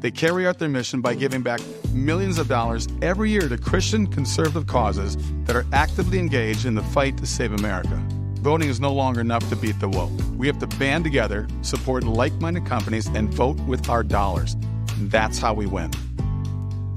They 0.00 0.10
carry 0.10 0.46
out 0.46 0.58
their 0.58 0.68
mission 0.68 1.00
by 1.00 1.14
giving 1.14 1.42
back 1.42 1.60
millions 1.92 2.38
of 2.38 2.48
dollars 2.48 2.88
every 3.02 3.30
year 3.30 3.48
to 3.48 3.58
Christian 3.58 4.06
conservative 4.06 4.66
causes 4.66 5.16
that 5.44 5.56
are 5.56 5.66
actively 5.72 6.18
engaged 6.18 6.64
in 6.64 6.74
the 6.74 6.82
fight 6.82 7.18
to 7.18 7.26
save 7.26 7.52
America. 7.52 8.02
Voting 8.40 8.70
is 8.70 8.80
no 8.80 8.92
longer 8.92 9.20
enough 9.20 9.46
to 9.50 9.56
beat 9.56 9.78
the 9.78 9.88
woke. 9.88 10.10
We 10.38 10.46
have 10.46 10.58
to 10.60 10.66
band 10.78 11.04
together, 11.04 11.46
support 11.60 12.04
like 12.04 12.32
minded 12.34 12.64
companies, 12.64 13.08
and 13.08 13.32
vote 13.32 13.60
with 13.60 13.90
our 13.90 14.02
dollars. 14.02 14.56
That's 14.98 15.38
how 15.38 15.52
we 15.52 15.66
win. 15.66 15.90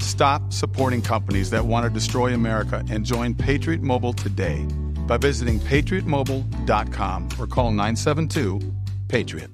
Stop 0.03 0.53
supporting 0.53 1.01
companies 1.01 1.49
that 1.49 1.65
want 1.65 1.85
to 1.85 1.89
destroy 1.89 2.33
America 2.33 2.83
and 2.89 3.05
join 3.05 3.33
Patriot 3.33 3.81
Mobile 3.81 4.13
today. 4.13 4.65
by 5.07 5.17
visiting 5.17 5.59
patriotmobile.com 5.59 7.29
or 7.39 7.47
call 7.47 7.71
972 7.71 8.59
Patriot. 9.07 9.49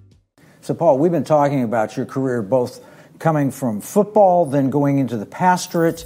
So, 0.62 0.74
Paul, 0.74 0.98
we've 1.00 1.12
been 1.12 1.24
talking 1.24 1.64
about 1.64 1.98
your 1.98 2.06
career 2.06 2.42
both 2.42 2.84
coming 3.18 3.52
from 3.52 3.82
football, 3.82 4.46
then 4.46 4.70
going 4.70 5.00
into 5.00 5.18
the 5.18 5.26
pastorate, 5.26 6.06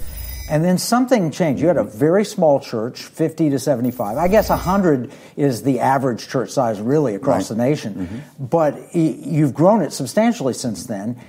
and 0.50 0.64
then 0.64 0.78
something 0.78 1.32
changed. 1.32 1.62
You 1.62 1.68
had 1.68 1.78
a 1.78 1.84
very 1.84 2.26
small 2.26 2.60
church, 2.60 3.04
50 3.04 3.50
to 3.52 3.60
75. 3.60 4.18
I 4.18 4.28
guess 4.28 4.50
100 4.50 5.12
is 5.36 5.64
the 5.64 5.80
average 5.80 6.28
church 6.28 6.50
size 6.50 6.80
really 6.80 7.16
across 7.16 7.50
right. 7.50 7.58
the 7.58 7.64
nation. 7.64 7.94
Mm-hmm. 7.94 8.46
But 8.46 8.96
you've 8.96 9.54
grown 9.54 9.82
it 9.82 9.94
substantially 9.94 10.54
since 10.54 10.86
then. 10.86 11.20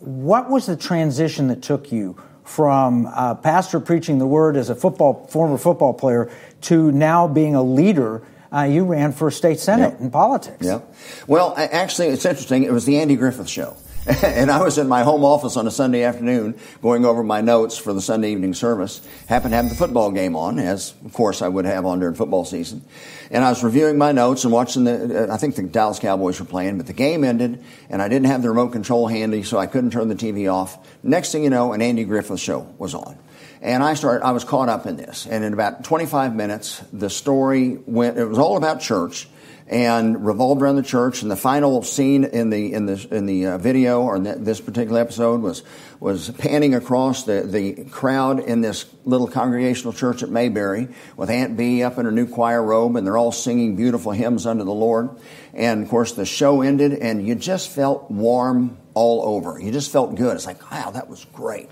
What 0.00 0.50
was 0.50 0.66
the 0.66 0.76
transition 0.76 1.48
that 1.48 1.62
took 1.62 1.90
you 1.90 2.16
from 2.48 3.06
a 3.06 3.38
pastor 3.40 3.78
preaching 3.78 4.18
the 4.18 4.26
word 4.26 4.56
as 4.56 4.70
a 4.70 4.74
football 4.74 5.26
former 5.30 5.58
football 5.58 5.92
player 5.92 6.30
to 6.62 6.90
now 6.92 7.28
being 7.28 7.54
a 7.54 7.62
leader? 7.62 8.22
Uh, 8.50 8.62
you 8.62 8.84
ran 8.84 9.12
for 9.12 9.30
state 9.30 9.60
senate 9.60 9.92
yep. 9.92 10.00
in 10.00 10.10
politics. 10.10 10.64
Yeah. 10.64 10.80
Well, 11.26 11.52
actually, 11.56 12.08
it's 12.08 12.24
interesting. 12.24 12.64
It 12.64 12.72
was 12.72 12.86
the 12.86 12.98
Andy 12.98 13.14
Griffith 13.14 13.48
show. 13.48 13.76
and 14.22 14.50
I 14.50 14.62
was 14.62 14.78
in 14.78 14.88
my 14.88 15.02
home 15.02 15.22
office 15.22 15.58
on 15.58 15.66
a 15.66 15.70
Sunday 15.70 16.02
afternoon 16.02 16.58
going 16.80 17.04
over 17.04 17.22
my 17.22 17.42
notes 17.42 17.76
for 17.76 17.92
the 17.92 18.00
Sunday 18.00 18.32
evening 18.32 18.54
service. 18.54 19.06
Happened 19.28 19.52
to 19.52 19.56
have 19.56 19.68
the 19.68 19.74
football 19.74 20.10
game 20.10 20.34
on, 20.34 20.58
as 20.58 20.94
of 21.04 21.12
course 21.12 21.42
I 21.42 21.48
would 21.48 21.66
have 21.66 21.84
on 21.84 22.00
during 22.00 22.14
football 22.14 22.46
season. 22.46 22.82
And 23.30 23.44
I 23.44 23.50
was 23.50 23.62
reviewing 23.62 23.98
my 23.98 24.12
notes 24.12 24.44
and 24.44 24.52
watching 24.52 24.84
the, 24.84 25.28
uh, 25.28 25.34
I 25.34 25.36
think 25.36 25.56
the 25.56 25.62
Dallas 25.62 25.98
Cowboys 25.98 26.40
were 26.40 26.46
playing, 26.46 26.78
but 26.78 26.86
the 26.86 26.94
game 26.94 27.22
ended 27.22 27.62
and 27.90 28.00
I 28.00 28.08
didn't 28.08 28.28
have 28.28 28.40
the 28.40 28.48
remote 28.48 28.70
control 28.70 29.08
handy, 29.08 29.42
so 29.42 29.58
I 29.58 29.66
couldn't 29.66 29.90
turn 29.90 30.08
the 30.08 30.14
TV 30.14 30.50
off. 30.50 30.78
Next 31.02 31.30
thing 31.30 31.44
you 31.44 31.50
know, 31.50 31.74
an 31.74 31.82
Andy 31.82 32.04
Griffith 32.04 32.40
show 32.40 32.60
was 32.78 32.94
on. 32.94 33.18
And 33.60 33.82
I 33.82 33.92
started, 33.92 34.24
I 34.24 34.30
was 34.30 34.44
caught 34.44 34.70
up 34.70 34.86
in 34.86 34.96
this. 34.96 35.26
And 35.26 35.44
in 35.44 35.52
about 35.52 35.84
25 35.84 36.34
minutes, 36.34 36.82
the 36.94 37.10
story 37.10 37.76
went, 37.84 38.16
it 38.16 38.24
was 38.24 38.38
all 38.38 38.56
about 38.56 38.80
church 38.80 39.28
and 39.68 40.24
revolved 40.24 40.62
around 40.62 40.76
the 40.76 40.82
church. 40.82 41.22
And 41.22 41.30
the 41.30 41.36
final 41.36 41.82
scene 41.82 42.24
in 42.24 42.50
the 42.50 42.72
in 42.72 42.86
the 42.86 43.08
in 43.10 43.26
the 43.26 43.46
uh, 43.46 43.58
video 43.58 44.02
or 44.02 44.18
this 44.18 44.60
particular 44.60 45.00
episode 45.00 45.42
was 45.42 45.62
was 46.00 46.30
panning 46.30 46.74
across 46.74 47.24
the 47.24 47.42
the 47.42 47.84
crowd 47.84 48.40
in 48.40 48.62
this 48.62 48.86
little 49.04 49.28
congregational 49.28 49.92
church 49.92 50.22
at 50.22 50.30
Mayberry 50.30 50.88
with 51.16 51.28
Aunt 51.28 51.56
Bee 51.56 51.82
up 51.82 51.98
in 51.98 52.06
her 52.06 52.12
new 52.12 52.26
choir 52.26 52.62
robe, 52.62 52.96
and 52.96 53.06
they're 53.06 53.18
all 53.18 53.32
singing 53.32 53.76
beautiful 53.76 54.12
hymns 54.12 54.46
unto 54.46 54.64
the 54.64 54.72
Lord. 54.72 55.10
And 55.52 55.82
of 55.82 55.90
course, 55.90 56.12
the 56.12 56.26
show 56.26 56.62
ended, 56.62 56.94
and 56.94 57.26
you 57.26 57.34
just 57.34 57.68
felt 57.68 58.10
warm 58.10 58.78
all 58.94 59.36
over. 59.36 59.60
You 59.60 59.70
just 59.70 59.92
felt 59.92 60.14
good. 60.14 60.34
It's 60.34 60.46
like, 60.46 60.70
wow, 60.70 60.90
that 60.90 61.08
was 61.08 61.24
great. 61.32 61.68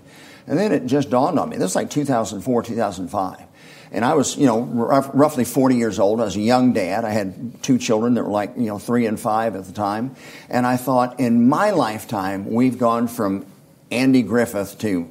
And 0.47 0.59
then 0.59 0.73
it 0.73 0.87
just 0.87 1.11
dawned 1.11 1.39
on 1.39 1.49
me. 1.49 1.57
This 1.57 1.71
is 1.71 1.77
like 1.77 1.91
2004, 1.91 2.63
2005 2.63 3.46
and 3.93 4.05
I 4.05 4.15
was, 4.15 4.37
you 4.37 4.47
know, 4.47 4.89
r- 4.89 5.11
roughly 5.13 5.45
40 5.45 5.77
years 5.77 5.99
old. 5.99 6.21
I 6.21 6.25
was 6.25 6.37
a 6.37 6.41
young 6.41 6.73
dad. 6.73 7.05
I 7.05 7.11
had 7.11 7.63
two 7.63 7.79
children 7.79 8.15
that 8.15 8.25
were 8.25 8.31
like, 8.31 8.55
you 8.57 8.67
know, 8.67 8.79
three 8.79 9.07
and 9.07 9.19
five 9.19 9.55
at 9.55 9.65
the 9.65 9.73
time. 9.73 10.17
And 10.49 10.67
I 10.67 10.77
thought, 10.77 11.21
in 11.21 11.49
my 11.49 11.71
lifetime, 11.71 12.47
we've 12.47 12.79
gone 12.79 13.09
from 13.09 13.47
Andy 13.91 14.23
Griffith 14.23 14.79
to 14.81 15.09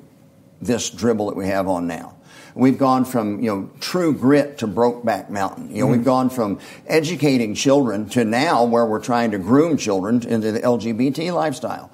this 0.61 0.89
dribble 0.89 1.27
that 1.27 1.35
we 1.35 1.47
have 1.47 1.67
on 1.67 1.87
now. 1.87 2.15
We've 2.55 2.77
gone 2.77 3.03
from, 3.03 3.43
you 3.43 3.53
know, 3.53 3.69
true 3.81 4.13
grit 4.13 4.59
to 4.59 4.67
Brokeback 4.67 5.29
Mountain. 5.29 5.75
You 5.75 5.81
know, 5.81 5.87
mm 5.87 5.91
we've 5.91 6.05
gone 6.05 6.29
from 6.29 6.59
educating 6.87 7.53
children 7.53 8.07
to 8.09 8.23
now 8.23 8.63
where 8.63 8.85
we're 8.85 9.03
trying 9.03 9.31
to 9.31 9.37
groom 9.37 9.77
children 9.77 10.25
into 10.25 10.53
the 10.53 10.61
LGBT 10.61 11.33
lifestyle. 11.33 11.91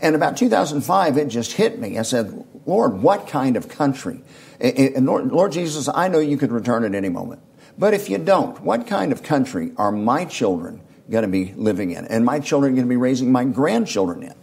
And 0.00 0.14
about 0.14 0.36
2005, 0.36 1.18
it 1.18 1.28
just 1.28 1.52
hit 1.52 1.80
me. 1.80 1.98
I 1.98 2.02
said, 2.02 2.44
Lord, 2.66 3.02
what 3.02 3.28
kind 3.28 3.56
of 3.56 3.68
country 3.68 4.22
and 4.60 5.06
Lord, 5.06 5.30
Lord 5.30 5.52
Jesus, 5.52 5.88
I 5.92 6.08
know 6.08 6.18
you 6.18 6.36
could 6.36 6.52
return 6.52 6.84
at 6.84 6.94
any 6.94 7.08
moment. 7.08 7.42
But 7.76 7.92
if 7.92 8.08
you 8.08 8.18
don't, 8.18 8.60
what 8.60 8.86
kind 8.86 9.12
of 9.12 9.22
country 9.22 9.72
are 9.76 9.90
my 9.90 10.24
children 10.24 10.80
going 11.10 11.22
to 11.22 11.28
be 11.28 11.52
living 11.54 11.90
in? 11.90 12.06
And 12.06 12.24
my 12.24 12.38
children 12.38 12.74
going 12.74 12.86
to 12.86 12.88
be 12.88 12.96
raising 12.96 13.32
my 13.32 13.44
grandchildren 13.44 14.22
in? 14.22 14.34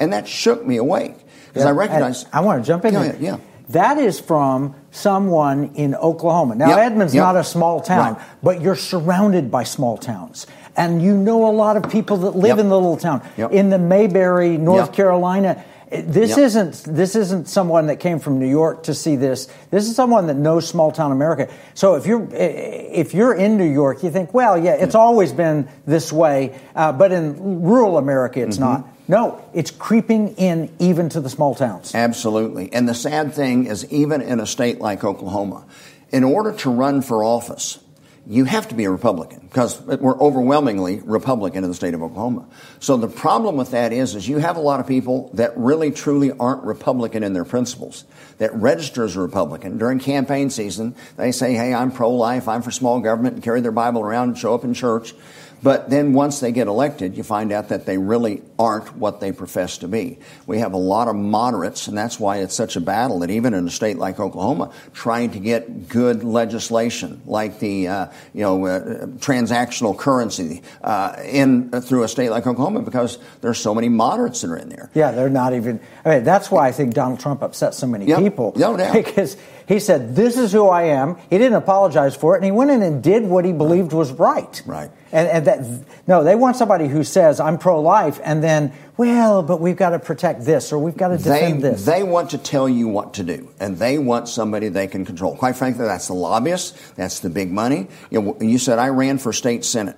And 0.00 0.12
that 0.12 0.26
shook 0.26 0.66
me 0.66 0.78
awake 0.78 1.14
because 1.48 1.62
yeah, 1.62 1.68
I 1.68 1.72
recognized. 1.72 2.26
I 2.32 2.40
want 2.40 2.62
to 2.62 2.66
jump 2.66 2.84
in 2.84 2.94
here. 2.94 3.16
Yeah. 3.20 3.38
That 3.68 3.98
is 3.98 4.18
from 4.18 4.74
someone 4.90 5.74
in 5.76 5.94
Oklahoma. 5.94 6.56
Now, 6.56 6.70
yep, 6.70 6.78
Edmond's 6.78 7.14
yep. 7.14 7.22
not 7.22 7.36
a 7.36 7.44
small 7.44 7.80
town, 7.80 8.14
right. 8.14 8.26
but 8.42 8.60
you're 8.60 8.76
surrounded 8.76 9.50
by 9.50 9.62
small 9.62 9.96
towns. 9.96 10.46
And 10.76 11.00
you 11.00 11.16
know 11.16 11.48
a 11.48 11.52
lot 11.52 11.76
of 11.76 11.90
people 11.90 12.16
that 12.18 12.30
live 12.30 12.56
yep. 12.56 12.58
in 12.58 12.68
the 12.68 12.74
little 12.74 12.96
town. 12.96 13.26
In 13.36 13.70
the 13.70 13.78
Mayberry, 13.78 14.56
North 14.58 14.92
Carolina, 14.92 15.64
this 15.92 16.30
yep. 16.30 16.38
isn't 16.38 16.84
this 16.84 17.16
isn't 17.16 17.48
someone 17.48 17.88
that 17.88 17.96
came 17.96 18.18
from 18.18 18.38
New 18.38 18.48
York 18.48 18.84
to 18.84 18.94
see 18.94 19.16
this. 19.16 19.48
This 19.70 19.88
is 19.88 19.94
someone 19.94 20.26
that 20.28 20.36
knows 20.36 20.66
small 20.66 20.90
town 20.90 21.12
America. 21.12 21.52
So 21.74 21.96
if 21.96 22.06
you're 22.06 22.26
if 22.32 23.12
you're 23.12 23.34
in 23.34 23.58
New 23.58 23.70
York, 23.70 24.02
you 24.02 24.10
think, 24.10 24.32
well, 24.32 24.56
yeah, 24.56 24.72
it's 24.72 24.94
always 24.94 25.32
been 25.32 25.68
this 25.86 26.12
way, 26.12 26.58
uh, 26.74 26.92
but 26.92 27.12
in 27.12 27.62
rural 27.62 27.98
America, 27.98 28.40
it's 28.40 28.56
mm-hmm. 28.56 28.82
not. 28.82 28.88
No, 29.08 29.44
it's 29.52 29.70
creeping 29.70 30.36
in 30.36 30.74
even 30.78 31.08
to 31.10 31.20
the 31.20 31.28
small 31.28 31.54
towns. 31.54 31.94
Absolutely. 31.94 32.72
And 32.72 32.88
the 32.88 32.94
sad 32.94 33.34
thing 33.34 33.66
is, 33.66 33.84
even 33.92 34.22
in 34.22 34.40
a 34.40 34.46
state 34.46 34.80
like 34.80 35.04
Oklahoma, 35.04 35.66
in 36.10 36.24
order 36.24 36.52
to 36.58 36.70
run 36.70 37.02
for 37.02 37.24
office, 37.24 37.78
you 38.26 38.44
have 38.44 38.68
to 38.68 38.74
be 38.76 38.84
a 38.84 38.90
Republican 38.90 39.40
because 39.40 39.80
we're 39.80 40.18
overwhelmingly 40.18 41.00
Republican 41.00 41.64
in 41.64 41.70
the 41.70 41.74
state 41.74 41.92
of 41.92 42.02
Oklahoma. 42.02 42.46
So 42.78 42.96
the 42.96 43.08
problem 43.08 43.56
with 43.56 43.72
that 43.72 43.92
is, 43.92 44.14
is 44.14 44.28
you 44.28 44.38
have 44.38 44.56
a 44.56 44.60
lot 44.60 44.78
of 44.78 44.86
people 44.86 45.30
that 45.34 45.56
really 45.56 45.90
truly 45.90 46.30
aren't 46.30 46.62
Republican 46.62 47.24
in 47.24 47.32
their 47.32 47.44
principles, 47.44 48.04
that 48.38 48.54
register 48.54 49.04
as 49.04 49.16
a 49.16 49.20
Republican. 49.20 49.76
During 49.76 49.98
campaign 49.98 50.50
season, 50.50 50.94
they 51.16 51.32
say, 51.32 51.54
hey, 51.54 51.74
I'm 51.74 51.90
pro-life, 51.90 52.46
I'm 52.46 52.62
for 52.62 52.70
small 52.70 53.00
government, 53.00 53.34
and 53.34 53.42
carry 53.42 53.60
their 53.60 53.72
Bible 53.72 54.02
around 54.02 54.28
and 54.28 54.38
show 54.38 54.54
up 54.54 54.62
in 54.62 54.72
church. 54.72 55.14
But 55.62 55.90
then 55.90 56.12
once 56.12 56.40
they 56.40 56.50
get 56.50 56.66
elected, 56.66 57.16
you 57.16 57.22
find 57.22 57.52
out 57.52 57.68
that 57.68 57.86
they 57.86 57.98
really 57.98 58.42
aren't 58.58 58.96
what 58.96 59.20
they 59.20 59.30
profess 59.30 59.78
to 59.78 59.88
be. 59.88 60.18
We 60.46 60.58
have 60.58 60.72
a 60.72 60.78
lot 60.78 61.08
of 61.08 61.14
moderates, 61.14 61.86
and 61.86 61.96
that's 61.96 62.18
why 62.18 62.38
it's 62.38 62.54
such 62.54 62.74
a 62.76 62.80
battle 62.80 63.20
that 63.20 63.30
even 63.30 63.54
in 63.54 63.66
a 63.66 63.70
state 63.70 63.98
like 63.98 64.18
Oklahoma, 64.18 64.72
trying 64.92 65.30
to 65.32 65.38
get 65.38 65.88
good 65.88 66.24
legislation 66.24 67.22
like 67.26 67.60
the 67.60 67.88
uh, 67.88 68.06
you 68.34 68.42
know 68.42 68.66
uh, 68.66 69.06
transactional 69.18 69.96
currency 69.96 70.62
uh, 70.82 71.16
in 71.24 71.70
uh, 71.72 71.80
through 71.80 72.02
a 72.02 72.08
state 72.08 72.30
like 72.30 72.46
Oklahoma 72.46 72.82
because 72.82 73.18
there's 73.40 73.58
so 73.58 73.74
many 73.74 73.88
moderates 73.88 74.40
that 74.40 74.50
are 74.50 74.56
in 74.56 74.68
there. 74.68 74.90
Yeah, 74.94 75.12
they're 75.12 75.30
not 75.30 75.54
even. 75.54 75.80
I 76.04 76.16
mean, 76.16 76.24
that's 76.24 76.50
why 76.50 76.66
I 76.66 76.72
think 76.72 76.94
Donald 76.94 77.20
Trump 77.20 77.42
upset 77.42 77.74
so 77.74 77.86
many 77.86 78.06
yep. 78.06 78.18
people. 78.18 78.52
No 78.56 78.76
doubt. 78.76 78.92
Because 79.12 79.36
he 79.66 79.78
said, 79.78 80.16
"This 80.16 80.38
is 80.38 80.52
who 80.52 80.68
I 80.68 80.84
am." 80.84 81.16
He 81.30 81.38
didn't 81.38 81.54
apologize 81.54 82.16
for 82.16 82.34
it, 82.34 82.38
and 82.38 82.44
he 82.44 82.50
went 82.50 82.70
in 82.70 82.82
and 82.82 83.02
did 83.02 83.24
what 83.24 83.44
he 83.44 83.52
believed 83.52 83.92
was 83.92 84.12
right. 84.12 84.62
Right. 84.66 84.90
And, 85.12 85.28
and 85.28 85.46
that, 85.46 85.84
no, 86.06 86.24
they 86.24 86.34
want 86.34 86.56
somebody 86.56 86.88
who 86.88 87.04
says, 87.04 87.38
I'm 87.38 87.58
pro 87.58 87.80
life, 87.80 88.18
and 88.24 88.42
then, 88.42 88.72
well, 88.96 89.42
but 89.42 89.60
we've 89.60 89.76
got 89.76 89.90
to 89.90 89.98
protect 89.98 90.44
this 90.44 90.72
or 90.72 90.78
we've 90.78 90.96
got 90.96 91.08
to 91.08 91.18
defend 91.18 91.62
they, 91.62 91.70
this. 91.70 91.84
They 91.84 92.02
want 92.02 92.30
to 92.30 92.38
tell 92.38 92.66
you 92.66 92.88
what 92.88 93.14
to 93.14 93.22
do, 93.22 93.52
and 93.60 93.76
they 93.76 93.98
want 93.98 94.28
somebody 94.28 94.68
they 94.68 94.86
can 94.86 95.04
control. 95.04 95.36
Quite 95.36 95.56
frankly, 95.56 95.84
that's 95.84 96.08
the 96.08 96.14
lobbyists, 96.14 96.72
that's 96.94 97.20
the 97.20 97.28
big 97.28 97.52
money. 97.52 97.88
You, 98.10 98.22
know, 98.22 98.36
you 98.40 98.58
said 98.58 98.78
I 98.78 98.88
ran 98.88 99.18
for 99.18 99.34
state 99.34 99.66
senate. 99.66 99.96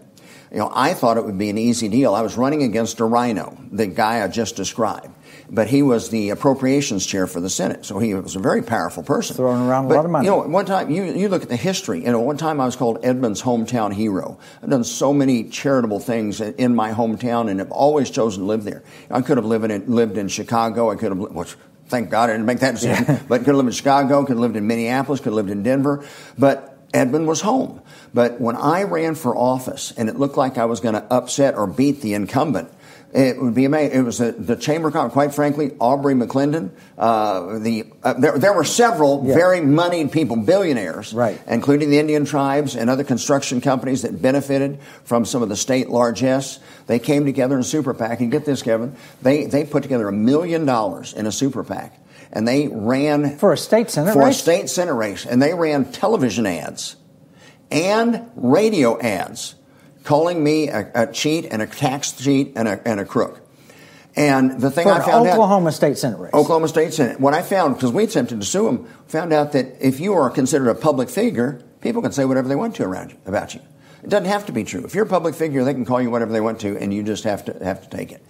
You 0.54 0.60
know, 0.60 0.72
I 0.74 0.94
thought 0.94 1.16
it 1.16 1.24
would 1.24 1.36
be 1.36 1.50
an 1.50 1.58
easy 1.58 1.88
deal. 1.88 2.14
I 2.14 2.22
was 2.22 2.36
running 2.36 2.62
against 2.62 3.00
a 3.00 3.04
rhino, 3.04 3.58
the 3.70 3.86
guy 3.86 4.22
I 4.24 4.28
just 4.28 4.56
described 4.56 5.10
but 5.50 5.68
he 5.68 5.82
was 5.82 6.10
the 6.10 6.30
appropriations 6.30 7.06
chair 7.06 7.26
for 7.26 7.40
the 7.40 7.50
Senate, 7.50 7.84
so 7.84 7.98
he 7.98 8.14
was 8.14 8.36
a 8.36 8.38
very 8.38 8.62
powerful 8.62 9.02
person. 9.02 9.36
Throwing 9.36 9.62
around 9.62 9.88
but, 9.88 9.94
a 9.94 9.96
lot 9.96 10.04
of 10.04 10.10
money. 10.10 10.26
You 10.26 10.32
know, 10.32 10.40
one 10.40 10.64
time 10.64 10.90
you 10.90 11.04
you 11.04 11.28
look 11.28 11.42
at 11.42 11.48
the 11.48 11.56
history. 11.56 12.04
You 12.04 12.12
know, 12.12 12.20
one 12.20 12.36
time 12.36 12.60
I 12.60 12.64
was 12.64 12.76
called 12.76 12.98
Edmond's 13.02 13.42
hometown 13.42 13.92
hero. 13.92 14.38
I've 14.62 14.70
done 14.70 14.84
so 14.84 15.12
many 15.12 15.44
charitable 15.44 16.00
things 16.00 16.40
in 16.40 16.74
my 16.74 16.92
hometown, 16.92 17.50
and 17.50 17.60
have 17.60 17.70
always 17.70 18.10
chosen 18.10 18.42
to 18.42 18.46
live 18.46 18.64
there. 18.64 18.82
I 19.10 19.20
could 19.20 19.36
have 19.36 19.46
lived 19.46 19.70
in 19.70 19.94
lived 19.94 20.18
in 20.18 20.28
Chicago. 20.28 20.90
I 20.90 20.96
could 20.96 21.10
have 21.10 21.18
which 21.18 21.56
thank 21.86 22.10
God 22.10 22.30
I 22.30 22.34
didn't 22.34 22.46
make 22.46 22.60
that 22.60 22.72
decision. 22.72 23.04
Yeah. 23.06 23.20
But 23.28 23.38
could 23.40 23.48
have 23.48 23.56
lived 23.56 23.68
in 23.68 23.74
Chicago, 23.74 24.22
could 24.22 24.32
have 24.32 24.40
lived 24.40 24.56
in 24.56 24.66
Minneapolis, 24.66 25.20
could 25.20 25.26
have 25.26 25.34
lived 25.34 25.50
in 25.50 25.62
Denver. 25.62 26.06
But 26.38 26.73
Edmond 26.94 27.26
was 27.26 27.40
home. 27.42 27.82
But 28.14 28.40
when 28.40 28.56
I 28.56 28.84
ran 28.84 29.16
for 29.16 29.36
office 29.36 29.92
and 29.96 30.08
it 30.08 30.16
looked 30.16 30.36
like 30.36 30.56
I 30.56 30.64
was 30.66 30.80
going 30.80 30.94
to 30.94 31.02
upset 31.12 31.56
or 31.56 31.66
beat 31.66 32.00
the 32.00 32.14
incumbent, 32.14 32.70
it 33.14 33.40
would 33.40 33.54
be 33.54 33.64
amazing. 33.64 33.96
It 33.96 34.02
was 34.02 34.18
the, 34.18 34.32
the 34.32 34.56
chamber, 34.56 34.90
quite 34.90 35.32
frankly, 35.32 35.70
Aubrey 35.78 36.14
McClendon. 36.14 36.70
Uh, 36.98 37.60
the 37.60 37.86
uh, 38.02 38.14
there, 38.14 38.36
there 38.38 38.52
were 38.52 38.64
several 38.64 39.22
yeah. 39.24 39.34
very 39.34 39.60
moneyed 39.60 40.10
people, 40.10 40.34
billionaires, 40.34 41.14
right. 41.14 41.40
including 41.46 41.90
the 41.90 42.00
Indian 42.00 42.24
tribes 42.24 42.74
and 42.74 42.90
other 42.90 43.04
construction 43.04 43.60
companies 43.60 44.02
that 44.02 44.20
benefited 44.20 44.80
from 45.04 45.24
some 45.24 45.44
of 45.44 45.48
the 45.48 45.54
state 45.54 45.90
largesse. 45.90 46.58
They 46.88 46.98
came 46.98 47.24
together 47.24 47.54
in 47.54 47.60
a 47.60 47.64
super 47.64 47.94
PAC, 47.94 48.20
and 48.20 48.32
get 48.32 48.44
this, 48.44 48.62
Kevin, 48.62 48.96
they 49.22 49.46
they 49.46 49.64
put 49.64 49.84
together 49.84 50.08
a 50.08 50.12
million 50.12 50.64
dollars 50.64 51.12
in 51.12 51.26
a 51.26 51.32
super 51.32 51.62
PAC, 51.62 51.96
and 52.32 52.46
they 52.46 52.68
ran 52.68 53.38
for 53.38 53.52
a 53.52 53.56
state 53.56 53.90
senate 53.90 54.12
for 54.12 54.24
race? 54.24 54.38
a 54.38 54.42
state 54.42 54.70
senate 54.70 54.94
race, 54.94 55.26
and 55.26 55.40
they 55.40 55.54
ran 55.54 55.90
television 55.92 56.46
ads 56.46 56.96
and 57.70 58.30
radio 58.34 59.00
ads 59.00 59.54
calling 60.04 60.42
me 60.42 60.68
a, 60.68 60.90
a 60.94 61.12
cheat 61.12 61.46
and 61.46 61.62
a 61.62 61.66
tax 61.66 62.12
cheat 62.12 62.52
and 62.56 62.68
a, 62.68 62.86
and 62.86 63.00
a 63.00 63.04
crook. 63.04 63.40
And 64.16 64.60
the 64.60 64.70
thing 64.70 64.84
For 64.84 64.92
I 64.92 65.04
found 65.04 65.28
Oklahoma 65.28 65.68
out, 65.68 65.74
State 65.74 65.98
Senate 65.98 66.18
race. 66.20 66.34
Oklahoma 66.34 66.68
State 66.68 66.94
Senate. 66.94 67.18
What 67.18 67.34
I 67.34 67.42
found, 67.42 67.74
because 67.74 67.90
we 67.90 68.04
attempted 68.04 68.40
to 68.40 68.46
sue 68.46 68.68
him, 68.68 68.86
found 69.08 69.32
out 69.32 69.52
that 69.52 69.84
if 69.84 69.98
you 69.98 70.12
are 70.12 70.30
considered 70.30 70.68
a 70.68 70.74
public 70.76 71.08
figure, 71.08 71.64
People 71.84 72.00
can 72.00 72.12
say 72.12 72.24
whatever 72.24 72.48
they 72.48 72.56
want 72.56 72.74
to 72.76 72.82
around 72.82 73.10
you, 73.10 73.18
about 73.26 73.54
you. 73.54 73.60
It 74.02 74.08
doesn't 74.08 74.28
have 74.28 74.46
to 74.46 74.52
be 74.52 74.64
true. 74.64 74.86
If 74.86 74.94
you're 74.94 75.04
a 75.04 75.08
public 75.08 75.34
figure, 75.34 75.64
they 75.64 75.74
can 75.74 75.84
call 75.84 76.00
you 76.00 76.10
whatever 76.10 76.32
they 76.32 76.40
want 76.40 76.60
to, 76.60 76.78
and 76.78 76.94
you 76.94 77.02
just 77.02 77.24
have 77.24 77.44
to 77.44 77.62
have 77.62 77.82
to 77.82 77.94
take 77.94 78.10
it. 78.10 78.24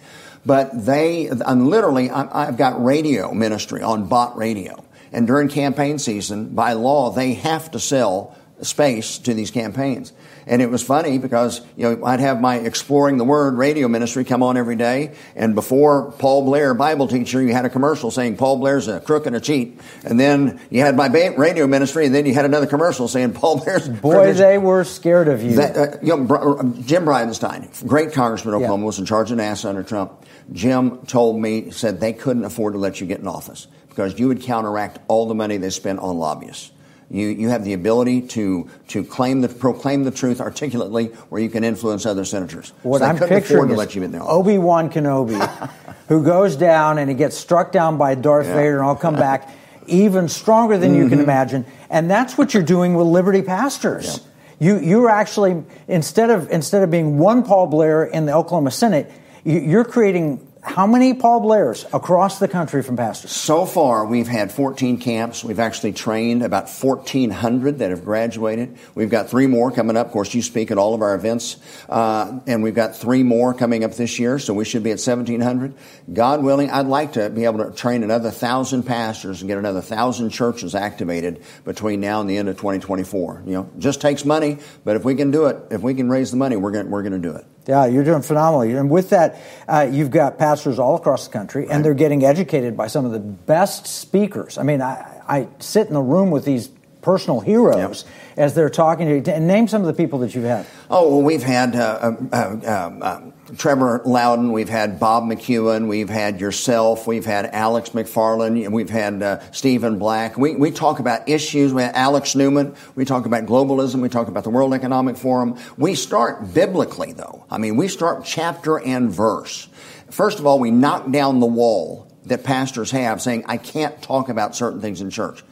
But 0.45 0.85
they, 0.85 1.29
I'm 1.29 1.67
literally, 1.67 2.09
I've 2.09 2.57
got 2.57 2.83
radio 2.83 3.33
ministry 3.33 3.81
on 3.81 4.07
bot 4.07 4.37
radio, 4.37 4.83
and 5.11 5.25
during 5.25 5.49
campaign 5.49 5.97
season, 5.97 6.49
by 6.49 6.73
law, 6.73 7.09
they 7.11 7.33
have 7.33 7.71
to 7.71 7.79
sell 7.79 8.35
space 8.61 9.17
to 9.19 9.33
these 9.33 9.51
campaigns. 9.51 10.13
And 10.47 10.61
it 10.61 10.69
was 10.69 10.83
funny 10.83 11.17
because, 11.17 11.61
you 11.75 11.89
know, 11.89 12.05
I'd 12.05 12.19
have 12.19 12.39
my 12.39 12.57
Exploring 12.57 13.17
the 13.17 13.23
Word 13.23 13.55
radio 13.55 13.87
ministry 13.87 14.23
come 14.23 14.43
on 14.43 14.57
every 14.57 14.75
day. 14.75 15.15
And 15.35 15.55
before 15.55 16.11
Paul 16.13 16.45
Blair, 16.45 16.73
Bible 16.73 17.07
teacher, 17.07 17.41
you 17.41 17.53
had 17.53 17.65
a 17.65 17.69
commercial 17.69 18.11
saying 18.11 18.37
Paul 18.37 18.57
Blair's 18.57 18.87
a 18.87 18.99
crook 18.99 19.25
and 19.25 19.35
a 19.35 19.39
cheat. 19.39 19.79
And 20.03 20.19
then 20.19 20.59
you 20.69 20.81
had 20.81 20.95
my 20.95 21.07
radio 21.07 21.67
ministry, 21.67 22.05
and 22.05 22.13
then 22.13 22.25
you 22.25 22.33
had 22.33 22.45
another 22.45 22.67
commercial 22.67 23.07
saying 23.07 23.33
Paul 23.45 23.63
Blair's 23.63 23.89
Boy, 23.89 24.33
they 24.33 24.57
were 24.57 24.83
scared 24.83 25.27
of 25.27 25.41
you. 25.41 25.55
That, 25.55 25.77
uh, 25.77 25.97
you 26.01 26.15
know, 26.15 26.73
Jim 26.85 27.05
Bridenstine, 27.05 27.87
great 27.87 28.13
congressman 28.13 28.53
of 28.53 28.61
Oklahoma, 28.61 28.83
yeah. 28.83 28.87
was 28.87 28.99
in 28.99 29.05
charge 29.05 29.31
of 29.31 29.37
NASA 29.37 29.65
under 29.65 29.83
Trump. 29.83 30.25
Jim 30.51 31.05
told 31.07 31.39
me, 31.39 31.71
said 31.71 31.99
they 31.99 32.13
couldn't 32.13 32.45
afford 32.45 32.73
to 32.73 32.79
let 32.79 33.01
you 33.01 33.07
get 33.07 33.19
in 33.19 33.27
office 33.27 33.67
because 33.89 34.19
you 34.19 34.27
would 34.27 34.41
counteract 34.41 34.99
all 35.07 35.27
the 35.27 35.35
money 35.35 35.57
they 35.57 35.69
spent 35.69 35.99
on 35.99 36.17
lobbyists. 36.17 36.71
You, 37.09 37.27
you 37.27 37.49
have 37.49 37.63
the 37.63 37.73
ability 37.73 38.21
to, 38.21 38.69
to 38.89 39.03
claim 39.03 39.41
the, 39.41 39.49
proclaim 39.49 40.03
the 40.03 40.11
truth 40.11 40.41
articulately 40.41 41.07
where 41.29 41.41
you 41.41 41.49
can 41.49 41.63
influence 41.63 42.05
other 42.05 42.25
senators. 42.25 42.73
What 42.81 42.99
so 42.99 43.05
I'm 43.05 43.17
picturing 43.17 43.69
is 43.69 44.15
Obi-Wan 44.15 44.89
Kenobi, 44.89 45.69
who 46.07 46.23
goes 46.23 46.55
down 46.55 46.97
and 46.97 47.09
he 47.09 47.15
gets 47.15 47.37
struck 47.37 47.71
down 47.71 47.97
by 47.97 48.15
Darth 48.15 48.47
yeah. 48.47 48.55
Vader 48.55 48.77
and 48.79 48.85
I'll 48.87 48.95
come 48.95 49.15
back 49.15 49.49
even 49.87 50.27
stronger 50.27 50.77
than 50.77 50.91
mm-hmm. 50.91 51.03
you 51.03 51.09
can 51.09 51.19
mm-hmm. 51.19 51.29
imagine. 51.29 51.65
And 51.89 52.09
that's 52.09 52.37
what 52.37 52.53
you're 52.53 52.63
doing 52.63 52.95
with 52.95 53.07
Liberty 53.07 53.43
pastors. 53.43 54.17
Yeah. 54.17 54.31
You, 54.57 54.79
you're 54.79 55.09
actually, 55.09 55.63
instead 55.87 56.31
of, 56.31 56.49
instead 56.49 56.81
of 56.81 56.89
being 56.89 57.19
one 57.19 57.43
Paul 57.43 57.67
Blair 57.67 58.05
in 58.05 58.25
the 58.25 58.33
Oklahoma 58.33 58.71
Senate, 58.71 59.11
you're 59.43 59.83
creating 59.83 60.45
how 60.65 60.87
many 60.87 61.13
Paul 61.13 61.41
Blairs 61.41 61.85
across 61.93 62.39
the 62.39 62.47
country 62.47 62.81
from 62.81 62.97
pastors? 62.97 63.31
So 63.31 63.65
far, 63.65 64.05
we've 64.05 64.27
had 64.27 64.51
14 64.51 64.97
camps. 64.97 65.43
We've 65.43 65.59
actually 65.59 65.93
trained 65.93 66.41
about 66.41 66.69
1,400 66.69 67.79
that 67.79 67.91
have 67.91 68.03
graduated. 68.03 68.75
We've 68.95 69.09
got 69.09 69.29
three 69.29 69.45
more 69.45 69.71
coming 69.71 69.95
up. 69.95 70.07
Of 70.07 70.13
course, 70.13 70.33
you 70.33 70.41
speak 70.41 70.71
at 70.71 70.79
all 70.79 70.95
of 70.95 71.01
our 71.01 71.13
events. 71.13 71.57
Uh, 71.87 72.39
and 72.47 72.63
we've 72.63 72.73
got 72.73 72.95
three 72.95 73.21
more 73.21 73.53
coming 73.53 73.83
up 73.83 73.93
this 73.93 74.17
year, 74.17 74.39
so 74.39 74.55
we 74.55 74.65
should 74.65 74.83
be 74.83 74.89
at 74.89 74.99
1,700. 74.99 75.75
God 76.11 76.43
willing, 76.43 76.71
I'd 76.71 76.87
like 76.87 77.13
to 77.13 77.29
be 77.29 77.45
able 77.45 77.63
to 77.63 77.71
train 77.71 78.03
another 78.03 78.29
1,000 78.29 78.83
pastors 78.83 79.41
and 79.41 79.47
get 79.47 79.59
another 79.59 79.79
1,000 79.79 80.31
churches 80.31 80.73
activated 80.73 81.43
between 81.63 82.01
now 82.01 82.21
and 82.21 82.29
the 82.29 82.37
end 82.37 82.49
of 82.49 82.57
2024. 82.57 83.43
You 83.45 83.53
know, 83.53 83.69
just 83.77 84.01
takes 84.01 84.25
money, 84.25 84.57
but 84.83 84.95
if 84.95 85.05
we 85.05 85.13
can 85.13 85.29
do 85.29 85.45
it, 85.45 85.57
if 85.69 85.81
we 85.81 85.93
can 85.93 86.09
raise 86.09 86.31
the 86.31 86.37
money, 86.37 86.55
we're 86.55 86.71
going 86.71 86.89
we're 86.89 87.03
to 87.03 87.19
do 87.19 87.35
it. 87.35 87.45
Yeah, 87.67 87.87
you're 87.87 88.03
doing 88.03 88.21
phenomenally. 88.21 88.73
And 88.73 88.91
with 88.91 89.09
that, 89.09 89.41
uh, 89.67 89.87
you've 89.89 90.11
got 90.11 90.37
pastors 90.37 90.54
all 90.79 90.95
across 90.95 91.27
the 91.27 91.33
country, 91.33 91.67
and 91.69 91.83
they're 91.83 91.93
getting 91.93 92.23
educated 92.23 92.75
by 92.75 92.87
some 92.87 93.05
of 93.05 93.11
the 93.11 93.19
best 93.19 93.87
speakers. 93.87 94.57
I 94.57 94.63
mean, 94.63 94.81
I, 94.81 95.21
I 95.27 95.47
sit 95.59 95.87
in 95.87 95.93
the 95.93 96.01
room 96.01 96.31
with 96.31 96.45
these 96.45 96.69
personal 97.01 97.39
heroes 97.39 98.03
yep. 98.03 98.37
as 98.37 98.55
they're 98.55 98.69
talking 98.69 99.07
to 99.07 99.15
you. 99.15 99.33
And 99.33 99.47
name 99.47 99.67
some 99.67 99.81
of 99.81 99.87
the 99.87 99.93
people 99.93 100.19
that 100.19 100.33
you've 100.33 100.45
had. 100.45 100.65
Oh, 100.89 101.09
well, 101.09 101.21
we've 101.21 101.43
had 101.43 101.75
uh, 101.75 102.15
uh, 102.31 102.35
uh, 102.35 103.31
Trevor 103.57 104.01
Loudon, 104.05 104.51
we've 104.51 104.69
had 104.69 104.99
Bob 104.99 105.23
McEwen, 105.23 105.87
we've 105.87 106.09
had 106.09 106.39
yourself, 106.41 107.07
we've 107.07 107.25
had 107.25 107.45
Alex 107.47 107.89
McFarland, 107.89 108.69
we've 108.71 108.89
had 108.89 109.21
uh, 109.21 109.39
Stephen 109.51 109.97
Black. 109.97 110.37
We, 110.37 110.55
we 110.55 110.71
talk 110.71 110.99
about 110.99 111.29
issues. 111.29 111.73
We 111.73 111.83
have 111.83 111.95
Alex 111.95 112.35
Newman. 112.35 112.75
We 112.95 113.05
talk 113.05 113.25
about 113.25 113.45
globalism. 113.45 114.01
We 114.01 114.09
talk 114.09 114.27
about 114.27 114.43
the 114.43 114.49
World 114.49 114.73
Economic 114.73 115.17
Forum. 115.17 115.57
We 115.77 115.95
start 115.95 116.53
biblically, 116.53 117.13
though. 117.13 117.45
I 117.49 117.57
mean, 117.57 117.77
we 117.77 117.87
start 117.87 118.25
chapter 118.25 118.79
and 118.79 119.11
verse. 119.11 119.67
First 120.09 120.39
of 120.39 120.45
all, 120.45 120.59
we 120.59 120.71
knock 120.71 121.11
down 121.11 121.39
the 121.39 121.45
wall 121.45 122.11
that 122.25 122.43
pastors 122.43 122.91
have 122.91 123.21
saying, 123.21 123.45
I 123.47 123.57
can't 123.57 124.01
talk 124.01 124.29
about 124.29 124.55
certain 124.55 124.81
things 124.81 125.01
in 125.01 125.09
church. 125.09 125.43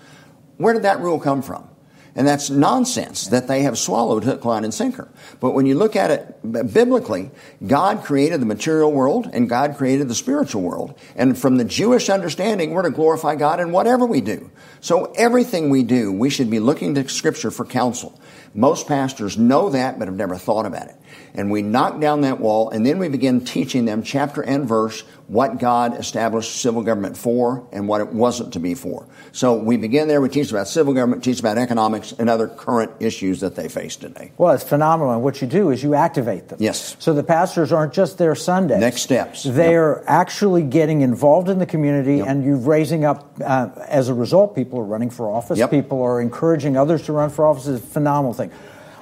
Where 0.57 0.73
did 0.73 0.83
that 0.83 0.99
rule 0.99 1.19
come 1.19 1.41
from? 1.41 1.67
And 2.15 2.27
that's 2.27 2.51
nonsense 2.51 3.27
that 3.27 3.47
they 3.47 3.63
have 3.63 3.77
swallowed 3.77 4.23
hook, 4.23 4.45
line, 4.45 4.63
and 4.63 4.73
sinker. 4.73 5.07
But 5.39 5.51
when 5.51 5.65
you 5.65 5.75
look 5.75 5.95
at 5.95 6.11
it 6.11 6.73
biblically, 6.73 7.31
God 7.65 8.03
created 8.03 8.39
the 8.39 8.45
material 8.45 8.91
world 8.91 9.29
and 9.33 9.49
God 9.49 9.77
created 9.77 10.07
the 10.07 10.15
spiritual 10.15 10.61
world. 10.61 10.99
And 11.15 11.37
from 11.37 11.57
the 11.57 11.63
Jewish 11.63 12.09
understanding, 12.09 12.71
we're 12.71 12.83
to 12.83 12.91
glorify 12.91 13.35
God 13.35 13.59
in 13.59 13.71
whatever 13.71 14.05
we 14.05 14.21
do. 14.21 14.51
So 14.79 15.05
everything 15.13 15.71
we 15.71 15.81
do, 15.81 16.11
we 16.11 16.29
should 16.29 16.51
be 16.51 16.59
looking 16.59 16.93
to 16.95 17.09
Scripture 17.09 17.49
for 17.49 17.65
counsel. 17.65 18.19
Most 18.53 18.87
pastors 18.87 19.35
know 19.35 19.69
that, 19.69 19.97
but 19.97 20.07
have 20.07 20.15
never 20.15 20.37
thought 20.37 20.67
about 20.67 20.89
it. 20.89 20.95
And 21.33 21.49
we 21.49 21.61
knock 21.61 21.99
down 21.99 22.21
that 22.21 22.39
wall, 22.39 22.69
and 22.69 22.85
then 22.85 22.99
we 22.99 23.09
begin 23.09 23.43
teaching 23.43 23.85
them 23.85 24.03
chapter 24.03 24.41
and 24.41 24.67
verse 24.67 25.03
what 25.27 25.57
God 25.57 25.99
established 25.99 26.61
civil 26.61 26.83
government 26.83 27.17
for 27.17 27.67
and 27.71 27.87
what 27.87 28.01
it 28.01 28.09
wasn't 28.09 28.53
to 28.53 28.59
be 28.59 28.75
for. 28.75 29.07
So 29.31 29.55
we 29.55 29.77
begin 29.77 30.07
there. 30.07 30.21
We 30.21 30.29
teach 30.29 30.51
about 30.51 30.67
civil 30.67 30.93
government, 30.93 31.23
teach 31.23 31.39
about 31.39 31.57
economics, 31.57 32.11
and 32.11 32.29
other 32.29 32.47
current 32.47 32.91
issues 32.99 33.39
that 33.39 33.55
they 33.55 33.67
face 33.69 33.95
today. 33.95 34.31
Well, 34.37 34.53
it's 34.53 34.63
phenomenal. 34.63 35.13
And 35.13 35.23
what 35.23 35.41
you 35.41 35.47
do 35.47 35.71
is 35.71 35.81
you 35.81 35.95
activate 35.95 36.49
them. 36.49 36.59
Yes. 36.61 36.95
So 36.99 37.13
the 37.13 37.23
pastors 37.23 37.71
aren't 37.71 37.93
just 37.93 38.17
there 38.17 38.35
Sunday. 38.35 38.79
Next 38.79 39.01
steps. 39.01 39.43
They 39.43 39.71
yep. 39.71 39.73
are 39.73 40.03
actually 40.07 40.63
getting 40.63 41.01
involved 41.01 41.49
in 41.49 41.57
the 41.57 41.65
community, 41.65 42.17
yep. 42.17 42.27
and 42.27 42.43
you're 42.43 42.57
raising 42.57 43.05
up. 43.05 43.31
Uh, 43.43 43.69
as 43.87 44.09
a 44.09 44.13
result, 44.13 44.55
people 44.55 44.79
are 44.79 44.85
running 44.85 45.09
for 45.09 45.31
office. 45.31 45.57
Yep. 45.57 45.71
People 45.71 46.01
are 46.03 46.21
encouraging 46.21 46.77
others 46.77 47.03
to 47.03 47.13
run 47.13 47.29
for 47.29 47.45
office. 47.45 47.67
It's 47.67 47.83
a 47.83 47.87
phenomenal 47.87 48.33
thing. 48.33 48.51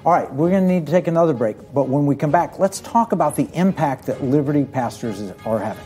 All 0.03 0.11
right, 0.11 0.33
we're 0.33 0.49
going 0.49 0.67
to 0.67 0.73
need 0.73 0.87
to 0.87 0.91
take 0.91 1.05
another 1.05 1.33
break, 1.33 1.57
but 1.75 1.87
when 1.87 2.07
we 2.07 2.15
come 2.15 2.31
back, 2.31 2.57
let's 2.57 2.79
talk 2.79 3.11
about 3.11 3.35
the 3.35 3.47
impact 3.53 4.07
that 4.07 4.23
Liberty 4.23 4.65
pastors 4.65 5.21
are 5.45 5.59
having. 5.59 5.85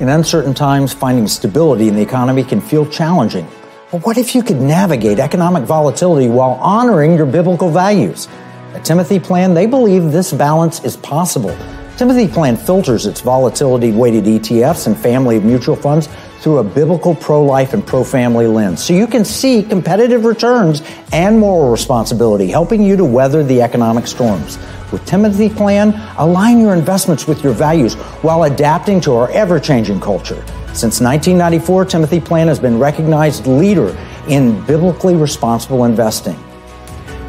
In 0.00 0.08
uncertain 0.08 0.54
times, 0.54 0.92
finding 0.92 1.28
stability 1.28 1.86
in 1.86 1.94
the 1.94 2.02
economy 2.02 2.42
can 2.42 2.60
feel 2.60 2.84
challenging. 2.84 3.46
But 3.92 4.04
what 4.04 4.18
if 4.18 4.34
you 4.34 4.42
could 4.42 4.60
navigate 4.60 5.20
economic 5.20 5.62
volatility 5.62 6.28
while 6.28 6.54
honoring 6.54 7.16
your 7.16 7.26
biblical 7.26 7.70
values? 7.70 8.26
At 8.72 8.84
Timothy 8.84 9.20
Plan, 9.20 9.54
they 9.54 9.66
believe 9.66 10.10
this 10.10 10.32
balance 10.32 10.82
is 10.82 10.96
possible. 10.96 11.56
Timothy 11.96 12.26
Plan 12.26 12.56
filters 12.56 13.06
its 13.06 13.20
volatility 13.20 13.92
weighted 13.92 14.24
ETFs 14.24 14.88
and 14.88 14.98
family 14.98 15.36
of 15.36 15.44
mutual 15.44 15.76
funds 15.76 16.08
through 16.44 16.58
a 16.58 16.62
biblical 16.62 17.14
pro 17.14 17.42
life 17.42 17.72
and 17.72 17.84
pro 17.86 18.04
family 18.04 18.46
lens. 18.46 18.84
So 18.84 18.92
you 18.92 19.06
can 19.06 19.24
see 19.24 19.62
competitive 19.62 20.26
returns 20.26 20.82
and 21.10 21.40
moral 21.40 21.70
responsibility, 21.70 22.48
helping 22.48 22.82
you 22.82 22.98
to 22.98 23.04
weather 23.04 23.42
the 23.42 23.62
economic 23.62 24.06
storms. 24.06 24.58
With 24.92 25.02
Timothy 25.06 25.48
Plan, 25.48 25.94
align 26.18 26.60
your 26.60 26.74
investments 26.74 27.26
with 27.26 27.42
your 27.42 27.54
values 27.54 27.94
while 28.20 28.42
adapting 28.42 29.00
to 29.00 29.14
our 29.14 29.30
ever 29.30 29.58
changing 29.58 30.00
culture. 30.00 30.44
Since 30.74 31.00
1994, 31.00 31.86
Timothy 31.86 32.20
Plan 32.20 32.46
has 32.48 32.58
been 32.58 32.78
recognized 32.78 33.46
leader 33.46 33.96
in 34.28 34.62
biblically 34.66 35.16
responsible 35.16 35.86
investing. 35.86 36.38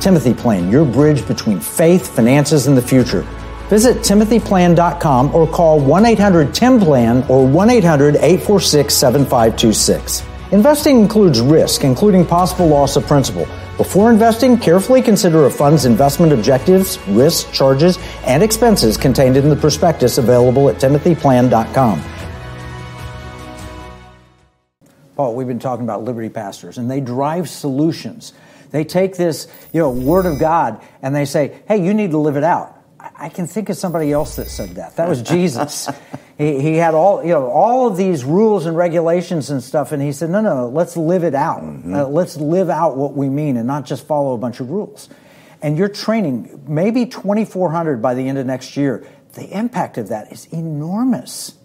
Timothy 0.02 0.34
Plan, 0.34 0.70
your 0.70 0.84
bridge 0.84 1.26
between 1.26 1.62
faith, 1.62 2.14
finances, 2.14 2.68
and 2.68 2.78
the 2.78 2.82
future. 2.82 3.26
Visit 3.70 3.98
timothyplan.com 3.98 5.34
or 5.34 5.48
call 5.48 5.80
1 5.80 6.06
800 6.06 6.54
TIM 6.54 6.80
PLAN 6.80 7.24
or 7.30 7.48
1 7.48 7.70
800 7.70 8.16
846 8.16 8.94
7526. 8.94 10.24
Investing 10.52 11.00
includes 11.00 11.42
risk, 11.42 11.84
including 11.84 12.26
possible 12.26 12.68
loss 12.68 12.96
of 12.96 13.06
principal. 13.08 13.48
Before 13.78 14.12
investing, 14.12 14.58
carefully 14.58 15.02
consider 15.02 15.46
a 15.46 15.52
fund's 15.52 15.86
investment 15.86 16.32
objectives, 16.32 16.98
risks, 17.08 17.52
charges, 17.52 17.98
and 18.26 18.42
expenses 18.42 18.96
contained 18.96 19.36
in 19.36 19.50
the 19.50 19.56
prospectus 19.56 20.18
available 20.18 20.70
at 20.70 20.78
timothyplan.com. 20.78 22.02
Paul, 25.16 25.36
we've 25.36 25.48
been 25.48 25.60
talking 25.60 25.86
about 25.86 26.04
Liberty 26.04 26.30
pastors, 26.30 26.78
and 26.78 26.92
they 26.92 27.02
drive 27.02 27.50
solutions. 27.50 28.34
They 28.72 28.84
take 28.84 29.16
this, 29.16 29.48
you 29.74 29.80
know, 29.80 29.90
word 29.90 30.26
of 30.26 30.40
God 30.40 30.82
and 31.02 31.16
they 31.16 31.24
say, 31.24 31.62
hey, 31.68 31.84
you 31.84 31.94
need 31.94 32.12
to 32.12 32.18
live 32.18 32.36
it 32.36 32.44
out. 32.44 32.75
I 33.18 33.30
can 33.30 33.48
think 33.48 33.70
of 33.70 33.78
somebody 33.78 34.12
else 34.12 34.36
that 34.36 34.48
said 34.50 34.72
that. 34.72 34.98
That 34.98 35.08
was 35.08 35.22
Jesus. 35.22 35.90
he, 36.38 36.60
he 36.60 36.76
had 36.76 36.94
all 36.94 37.24
you 37.24 37.30
know 37.30 37.48
all 37.48 37.88
of 37.88 37.98
these 37.98 38.26
rules 38.26 38.66
and 38.66 38.76
regulations 38.76 39.50
and 39.50 39.64
stuff, 39.64 39.92
and 39.92 40.02
he 40.02 40.12
said, 40.12 40.30
"No, 40.30 40.42
no, 40.42 40.68
let's 40.68 40.98
live 40.98 41.24
it 41.24 41.36
out. 41.36 41.62
Mm-hmm. 41.62 41.94
Uh, 41.94 42.06
let's 42.06 42.38
live 42.38 42.70
out 42.70 42.98
what 42.98 43.14
we 43.14 43.30
mean, 43.30 43.58
and 43.58 43.68
not 43.68 43.86
just 43.86 44.06
follow 44.06 44.34
a 44.34 44.38
bunch 44.38 44.60
of 44.60 44.70
rules." 44.70 45.10
And 45.62 45.78
you're 45.78 45.90
training 45.90 46.64
maybe 46.68 47.06
2,400 47.06 48.02
by 48.02 48.14
the 48.14 48.28
end 48.28 48.38
of 48.38 48.46
next 48.46 48.78
year. 48.78 49.08
The 49.34 49.58
impact 49.58 49.98
of 49.98 50.10
that 50.10 50.32
is 50.32 50.46
enormous. 50.52 51.56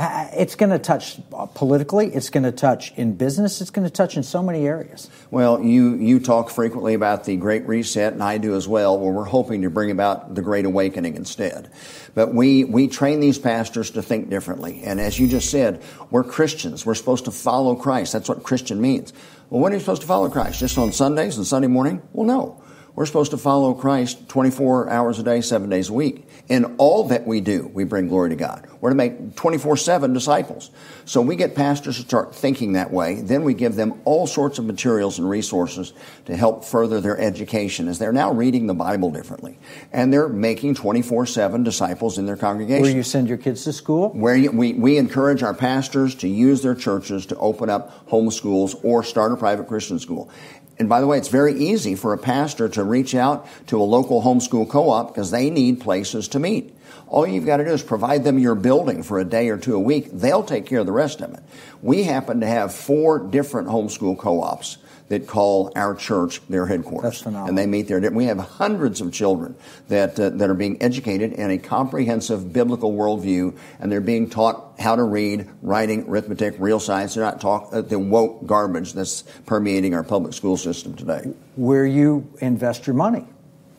It's 0.00 0.54
going 0.54 0.70
to 0.70 0.78
touch 0.78 1.18
politically, 1.54 2.06
it's 2.14 2.30
going 2.30 2.44
to 2.44 2.52
touch 2.52 2.92
in 2.96 3.14
business, 3.14 3.60
it's 3.60 3.70
going 3.70 3.84
to 3.84 3.92
touch 3.92 4.16
in 4.16 4.22
so 4.22 4.44
many 4.44 4.64
areas. 4.64 5.10
Well, 5.32 5.60
you, 5.60 5.96
you 5.96 6.20
talk 6.20 6.50
frequently 6.50 6.94
about 6.94 7.24
the 7.24 7.36
Great 7.36 7.66
Reset, 7.66 8.12
and 8.12 8.22
I 8.22 8.38
do 8.38 8.54
as 8.54 8.68
well, 8.68 8.96
where 8.96 9.12
we're 9.12 9.24
hoping 9.24 9.62
to 9.62 9.70
bring 9.70 9.90
about 9.90 10.36
the 10.36 10.42
Great 10.42 10.66
Awakening 10.66 11.16
instead. 11.16 11.68
But 12.14 12.32
we, 12.32 12.62
we 12.62 12.86
train 12.86 13.18
these 13.18 13.38
pastors 13.38 13.90
to 13.90 14.02
think 14.02 14.30
differently. 14.30 14.82
And 14.84 15.00
as 15.00 15.18
you 15.18 15.26
just 15.26 15.50
said, 15.50 15.82
we're 16.12 16.22
Christians. 16.22 16.86
We're 16.86 16.94
supposed 16.94 17.24
to 17.24 17.32
follow 17.32 17.74
Christ. 17.74 18.12
That's 18.12 18.28
what 18.28 18.44
Christian 18.44 18.80
means. 18.80 19.12
Well, 19.50 19.60
when 19.60 19.72
are 19.72 19.76
you 19.76 19.80
supposed 19.80 20.02
to 20.02 20.08
follow 20.08 20.30
Christ? 20.30 20.60
Just 20.60 20.78
on 20.78 20.92
Sundays 20.92 21.38
and 21.38 21.46
Sunday 21.46 21.68
morning? 21.68 22.02
Well, 22.12 22.26
no. 22.26 22.62
We're 22.94 23.06
supposed 23.06 23.32
to 23.32 23.38
follow 23.38 23.74
Christ 23.74 24.28
24 24.28 24.90
hours 24.90 25.18
a 25.18 25.24
day, 25.24 25.40
seven 25.40 25.70
days 25.70 25.88
a 25.88 25.92
week. 25.92 26.27
In 26.48 26.76
all 26.78 27.04
that 27.08 27.26
we 27.26 27.42
do, 27.42 27.70
we 27.74 27.84
bring 27.84 28.08
glory 28.08 28.30
to 28.30 28.36
God. 28.36 28.66
We're 28.80 28.88
to 28.88 28.96
make 28.96 29.36
24 29.36 29.76
7 29.76 30.14
disciples. 30.14 30.70
So 31.04 31.20
we 31.20 31.36
get 31.36 31.54
pastors 31.54 31.96
to 31.96 32.02
start 32.02 32.34
thinking 32.34 32.72
that 32.72 32.90
way. 32.90 33.16
Then 33.16 33.44
we 33.44 33.52
give 33.52 33.74
them 33.74 34.00
all 34.06 34.26
sorts 34.26 34.58
of 34.58 34.64
materials 34.64 35.18
and 35.18 35.28
resources 35.28 35.92
to 36.24 36.34
help 36.34 36.64
further 36.64 37.02
their 37.02 37.18
education 37.18 37.86
as 37.86 37.98
they're 37.98 38.12
now 38.12 38.32
reading 38.32 38.66
the 38.66 38.74
Bible 38.74 39.10
differently. 39.10 39.58
And 39.92 40.10
they're 40.10 40.28
making 40.28 40.76
24 40.76 41.26
7 41.26 41.64
disciples 41.64 42.16
in 42.16 42.24
their 42.24 42.36
congregation. 42.36 42.82
Where 42.82 42.96
you 42.96 43.02
send 43.02 43.28
your 43.28 43.38
kids 43.38 43.64
to 43.64 43.72
school? 43.74 44.10
Where 44.10 44.36
you, 44.36 44.50
we, 44.50 44.72
we 44.72 44.96
encourage 44.96 45.42
our 45.42 45.54
pastors 45.54 46.14
to 46.16 46.28
use 46.28 46.62
their 46.62 46.74
churches 46.74 47.26
to 47.26 47.36
open 47.36 47.68
up 47.68 48.08
homeschools 48.08 48.82
or 48.82 49.02
start 49.02 49.32
a 49.32 49.36
private 49.36 49.68
Christian 49.68 49.98
school. 49.98 50.30
And 50.78 50.88
by 50.88 51.00
the 51.00 51.06
way, 51.06 51.18
it's 51.18 51.28
very 51.28 51.54
easy 51.54 51.94
for 51.94 52.12
a 52.12 52.18
pastor 52.18 52.68
to 52.70 52.84
reach 52.84 53.14
out 53.14 53.48
to 53.66 53.80
a 53.80 53.82
local 53.82 54.22
homeschool 54.22 54.68
co-op 54.68 55.08
because 55.08 55.30
they 55.30 55.50
need 55.50 55.80
places 55.80 56.28
to 56.28 56.38
meet. 56.38 56.76
All 57.08 57.26
you've 57.26 57.46
got 57.46 57.56
to 57.56 57.64
do 57.64 57.70
is 57.70 57.82
provide 57.82 58.22
them 58.22 58.38
your 58.38 58.54
building 58.54 59.02
for 59.02 59.18
a 59.18 59.24
day 59.24 59.48
or 59.48 59.56
two 59.56 59.74
a 59.74 59.80
week. 59.80 60.10
They'll 60.12 60.42
take 60.42 60.66
care 60.66 60.80
of 60.80 60.86
the 60.86 60.92
rest 60.92 61.20
of 61.20 61.32
it. 61.34 61.40
We 61.82 62.04
happen 62.04 62.40
to 62.40 62.46
have 62.46 62.74
four 62.74 63.18
different 63.18 63.68
homeschool 63.68 64.18
co-ops 64.18 64.78
that 65.08 65.26
call 65.26 65.72
our 65.74 65.94
church 65.94 66.40
their 66.48 66.66
headquarters. 66.66 67.24
And 67.48 67.56
they 67.56 67.66
meet 67.66 67.88
there. 67.88 68.00
We 68.10 68.26
have 68.26 68.38
hundreds 68.38 69.00
of 69.00 69.12
children 69.12 69.54
that, 69.88 70.18
uh, 70.18 70.30
that 70.30 70.50
are 70.50 70.54
being 70.54 70.82
educated 70.82 71.32
in 71.32 71.50
a 71.50 71.58
comprehensive 71.58 72.52
biblical 72.52 72.92
worldview, 72.92 73.56
and 73.80 73.90
they're 73.90 74.00
being 74.00 74.28
taught 74.28 74.78
how 74.78 74.96
to 74.96 75.02
read, 75.02 75.48
writing, 75.62 76.04
arithmetic, 76.08 76.54
real 76.58 76.80
science. 76.80 77.14
They're 77.14 77.24
not 77.24 77.40
taught 77.40 77.72
uh, 77.72 77.80
the 77.80 77.98
woke 77.98 78.46
garbage 78.46 78.92
that's 78.92 79.22
permeating 79.46 79.94
our 79.94 80.04
public 80.04 80.34
school 80.34 80.56
system 80.56 80.94
today. 80.94 81.32
Where 81.56 81.86
you 81.86 82.30
invest 82.40 82.86
your 82.86 82.94
money. 82.94 83.26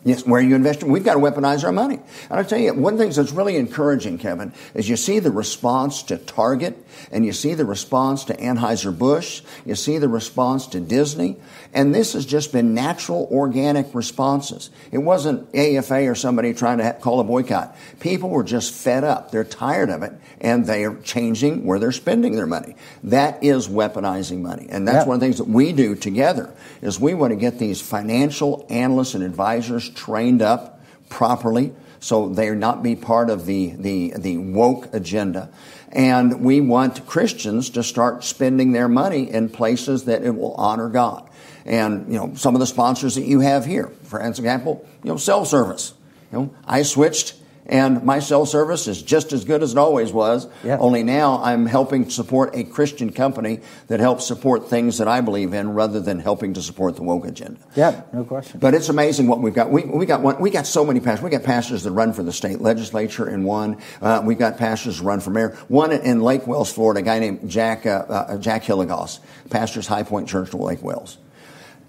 Yes, 0.05 0.25
where 0.25 0.39
you 0.39 0.55
invest, 0.55 0.81
we've 0.81 1.03
got 1.03 1.15
to 1.15 1.19
weaponize 1.19 1.65
our 1.65 1.73
money. 1.73 1.99
And 2.29 2.39
I 2.39 2.43
tell 2.43 2.57
you, 2.57 2.73
one 2.73 2.97
thing 2.97 3.09
that's 3.09 3.33
really 3.33 3.57
encouraging, 3.57 4.17
Kevin, 4.17 4.53
is 4.73 4.87
you 4.87 4.95
see 4.95 5.19
the 5.19 5.29
response 5.29 6.03
to 6.03 6.17
Target, 6.17 6.77
and 7.11 7.25
you 7.25 7.33
see 7.33 7.53
the 7.53 7.65
response 7.65 8.23
to 8.25 8.33
Anheuser-Busch, 8.35 9.41
you 9.65 9.75
see 9.75 9.97
the 9.97 10.07
response 10.07 10.67
to 10.67 10.79
Disney, 10.79 11.35
and 11.73 11.93
this 11.93 12.13
has 12.13 12.25
just 12.25 12.53
been 12.53 12.73
natural, 12.73 13.27
organic 13.29 13.93
responses. 13.93 14.69
It 14.91 14.99
wasn't 14.99 15.53
AFA 15.53 16.07
or 16.07 16.15
somebody 16.15 16.53
trying 16.53 16.77
to 16.77 16.93
call 16.93 17.19
a 17.19 17.25
boycott. 17.25 17.75
People 17.99 18.29
were 18.29 18.45
just 18.45 18.73
fed 18.73 19.03
up. 19.03 19.31
They're 19.31 19.43
tired 19.43 19.89
of 19.89 20.01
it, 20.01 20.13
and 20.39 20.65
they 20.65 20.85
are 20.85 20.95
changing 21.01 21.65
where 21.65 21.77
they're 21.77 21.91
spending 21.91 22.37
their 22.37 22.47
money. 22.47 22.75
That 23.03 23.43
is 23.43 23.67
weaponizing 23.67 24.41
money, 24.41 24.67
and 24.69 24.87
that's 24.87 24.99
yep. 24.99 25.07
one 25.07 25.15
of 25.15 25.19
the 25.19 25.25
things 25.25 25.39
that 25.39 25.49
we 25.49 25.73
do 25.73 25.95
together, 25.95 26.53
is 26.81 27.01
we 27.01 27.13
want 27.13 27.31
to 27.31 27.37
get 27.37 27.59
these 27.59 27.81
financial 27.81 28.65
analysts 28.69 29.13
and 29.13 29.25
advisors 29.25 29.88
trained 29.95 30.41
up 30.41 30.81
properly 31.09 31.73
so 31.99 32.29
they 32.29 32.49
not 32.51 32.81
be 32.81 32.95
part 32.95 33.29
of 33.29 33.45
the, 33.45 33.73
the, 33.77 34.13
the 34.17 34.37
woke 34.37 34.93
agenda. 34.93 35.51
And 35.91 36.41
we 36.41 36.61
want 36.61 37.05
Christians 37.07 37.71
to 37.71 37.83
start 37.83 38.23
spending 38.23 38.71
their 38.71 38.87
money 38.87 39.29
in 39.29 39.49
places 39.49 40.05
that 40.05 40.23
it 40.23 40.35
will 40.35 40.53
honor 40.53 40.89
God. 40.89 41.29
And, 41.65 42.11
you 42.11 42.17
know, 42.17 42.35
some 42.35 42.55
of 42.55 42.59
the 42.59 42.67
sponsors 42.67 43.15
that 43.15 43.25
you 43.25 43.41
have 43.41 43.65
here, 43.65 43.87
for 44.03 44.21
example, 44.21 44.87
you 45.03 45.09
know, 45.09 45.17
cell 45.17 45.45
service. 45.45 45.93
You 46.31 46.39
know, 46.39 46.55
I 46.65 46.83
switched 46.83 47.35
and 47.69 48.03
my 48.03 48.19
cell 48.19 48.45
service 48.45 48.87
is 48.87 49.01
just 49.01 49.31
as 49.31 49.45
good 49.45 49.63
as 49.63 49.71
it 49.71 49.77
always 49.77 50.11
was. 50.11 50.47
Yeah. 50.63 50.77
Only 50.79 51.03
now 51.03 51.41
I'm 51.41 51.65
helping 51.65 52.09
support 52.09 52.55
a 52.55 52.63
Christian 52.63 53.11
company 53.11 53.61
that 53.87 53.99
helps 53.99 54.25
support 54.25 54.69
things 54.69 54.97
that 54.97 55.07
I 55.07 55.21
believe 55.21 55.53
in 55.53 55.73
rather 55.73 55.99
than 55.99 56.19
helping 56.19 56.55
to 56.55 56.61
support 56.61 56.95
the 56.95 57.03
woke 57.03 57.25
agenda. 57.25 57.59
Yeah, 57.75 58.01
no 58.11 58.23
question. 58.23 58.59
But 58.59 58.73
it's 58.73 58.89
amazing 58.89 59.27
what 59.27 59.39
we've 59.39 59.53
got. 59.53 59.69
We, 59.69 59.83
we 59.83 60.05
got 60.05 60.21
one, 60.21 60.39
we 60.39 60.49
got 60.49 60.67
so 60.67 60.83
many 60.83 60.99
pastors. 60.99 61.23
We 61.23 61.29
got 61.29 61.43
pastors 61.43 61.83
that 61.83 61.91
run 61.91 62.13
for 62.13 62.23
the 62.23 62.33
state 62.33 62.59
legislature 62.59 63.29
in 63.29 63.43
one. 63.43 63.77
Uh, 64.01 64.21
we've 64.25 64.39
got 64.39 64.57
pastors 64.57 64.99
that 64.99 65.05
run 65.05 65.19
for 65.19 65.29
mayor. 65.29 65.57
One 65.67 65.91
in 65.91 66.21
Lake 66.21 66.47
Wales, 66.47 66.71
Florida, 66.71 66.99
a 66.99 67.03
guy 67.03 67.19
named 67.19 67.49
Jack, 67.49 67.85
uh, 67.85 68.05
uh, 68.09 68.37
Jack 68.37 68.63
Hilligoss, 68.63 69.19
pastors 69.49 69.87
High 69.87 70.03
Point 70.03 70.27
Church 70.27 70.53
in 70.53 70.59
Lake 70.59 70.81
Wales. 70.81 71.17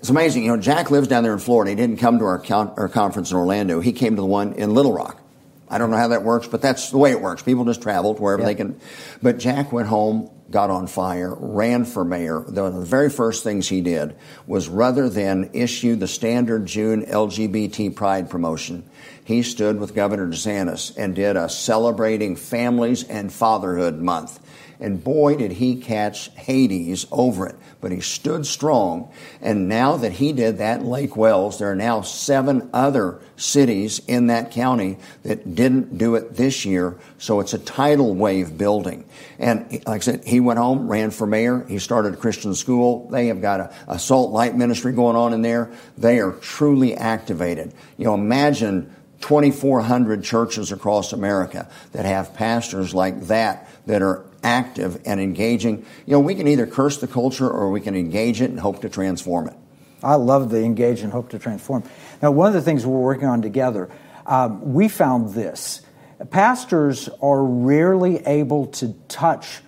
It's 0.01 0.09
amazing. 0.09 0.45
You 0.45 0.57
know, 0.57 0.57
Jack 0.57 0.90
lives 0.90 1.09
down 1.09 1.25
there 1.25 1.35
in 1.35 1.38
Florida. 1.38 1.71
He 1.71 1.77
didn't 1.77 1.99
come 1.99 2.19
to 2.21 2.25
our, 2.25 2.38
con- 2.38 2.73
our 2.79 2.88
conference 2.88 3.31
in 3.31 3.37
Orlando. 3.37 3.81
He 3.81 3.93
came 3.93 4.16
to 4.16 4.23
the 4.23 4.27
one 4.27 4.55
in 4.55 4.73
Little 4.73 4.95
Rock. 4.95 5.19
I 5.70 5.78
don't 5.78 5.90
know 5.90 5.96
how 5.96 6.09
that 6.09 6.24
works, 6.24 6.48
but 6.48 6.61
that's 6.61 6.90
the 6.90 6.98
way 6.98 7.12
it 7.12 7.20
works. 7.20 7.42
People 7.42 7.64
just 7.64 7.80
travel 7.80 8.14
to 8.14 8.20
wherever 8.20 8.42
yeah. 8.42 8.48
they 8.48 8.54
can. 8.56 8.80
But 9.22 9.38
Jack 9.38 9.72
went 9.72 9.87
home, 9.87 10.28
got 10.50 10.68
on 10.68 10.88
fire, 10.88 11.33
ran 11.33 11.85
for 11.85 12.04
mayor. 12.04 12.44
The 12.46 12.70
very 12.70 13.09
first 13.09 13.44
things 13.44 13.68
he 13.68 13.80
did 13.80 14.16
was 14.48 14.68
rather 14.68 15.09
than 15.09 15.50
issue 15.52 15.94
the 15.94 16.09
standard 16.09 16.66
June 16.66 17.06
LGBT 17.06 17.94
pride 17.94 18.28
promotion, 18.28 18.83
he 19.24 19.42
stood 19.42 19.78
with 19.78 19.94
Governor 19.94 20.26
DeSantis 20.26 20.96
and 20.96 21.14
did 21.14 21.37
a 21.37 21.48
celebrating 21.48 22.35
families 22.35 23.04
and 23.04 23.33
fatherhood 23.33 24.00
month. 24.00 24.40
And 24.81 25.05
boy, 25.05 25.37
did 25.37 25.53
he 25.53 25.77
catch 25.77 26.31
Hades 26.31 27.07
over 27.12 27.47
it. 27.47 27.57
But 27.83 27.93
he 27.93 28.01
stood 28.01 28.47
strong. 28.47 29.12
And 29.43 29.69
now 29.69 29.97
that 29.97 30.12
he 30.12 30.33
did 30.33 30.59
that 30.59 30.83
Lake 30.83 31.16
Wales, 31.16 31.59
there 31.59 31.71
are 31.71 31.77
now 31.77 32.01
seven 32.01 32.71
other 32.73 33.21
cities 33.37 34.01
in 34.07 34.29
that 34.29 34.51
county 34.51 34.97
that 35.23 35.55
didn't 35.55 35.99
do 35.99 36.14
it 36.14 36.35
this 36.35 36.64
year. 36.64 36.99
So 37.19 37.40
it's 37.40 37.53
a 37.53 37.59
tidal 37.59 38.14
wave 38.14 38.57
building. 38.57 39.05
And 39.38 39.71
like 39.87 39.88
I 39.88 39.99
said, 39.99 40.25
he 40.25 40.40
went 40.40 40.59
home, 40.59 40.88
ran 40.88 41.11
for 41.11 41.27
mayor. 41.27 41.64
He 41.69 41.79
started 41.79 42.14
a 42.14 42.16
Christian 42.16 42.55
school. 42.55 43.09
They 43.11 43.27
have 43.27 43.43
got 43.43 43.61
a, 43.61 43.75
a 43.87 43.99
salt 43.99 44.31
light 44.33 44.57
ministry 44.57 44.93
going 44.93 45.16
on 45.16 45.35
in 45.35 45.43
there. 45.43 45.71
They 45.99 46.21
are 46.21 46.33
truly 46.33 46.95
activated. 46.95 47.75
You 47.99 48.07
know, 48.07 48.14
imagine 48.14 48.95
2,400 49.21 50.25
churches 50.25 50.73
across 50.73 51.12
America 51.12 51.69
that 51.93 52.07
have 52.07 52.35
pastors 52.35 52.95
like 52.95 53.21
that 53.27 53.69
that 53.87 54.03
are 54.03 54.25
active 54.42 55.00
and 55.05 55.20
engaging. 55.20 55.85
You 56.07 56.12
know, 56.12 56.20
we 56.20 56.35
can 56.35 56.48
either 56.48 56.66
curse 56.66 56.98
the 56.98 57.07
culture 57.07 57.48
or 57.48 57.70
we 57.70 57.81
can 57.81 57.94
engage 57.94 58.40
it 58.40 58.50
and 58.50 58.61
hope 58.61 58.81
to 58.83 58.88
transform 58.88 59.48
it. 59.48 59.57
I 60.03 60.14
love 60.14 60.50
the 60.50 60.62
engage 60.62 61.03
and 61.03 61.12
hope 61.12 61.31
to 61.31 61.38
transform. 61.38 61.85
Now, 62.22 62.31
one 62.31 62.48
of 62.48 62.55
the 62.55 62.62
things 62.62 62.87
we're 62.87 62.98
working 62.98 63.29
on 63.29 63.42
together, 63.42 63.90
um, 64.26 64.72
we 64.72 64.88
found 64.88 65.35
this. 65.35 65.83
Pastors 66.31 67.09
are 67.22 67.42
rarely 67.42 68.24
able 68.26 68.66
to 68.68 68.94
touch 69.09 69.61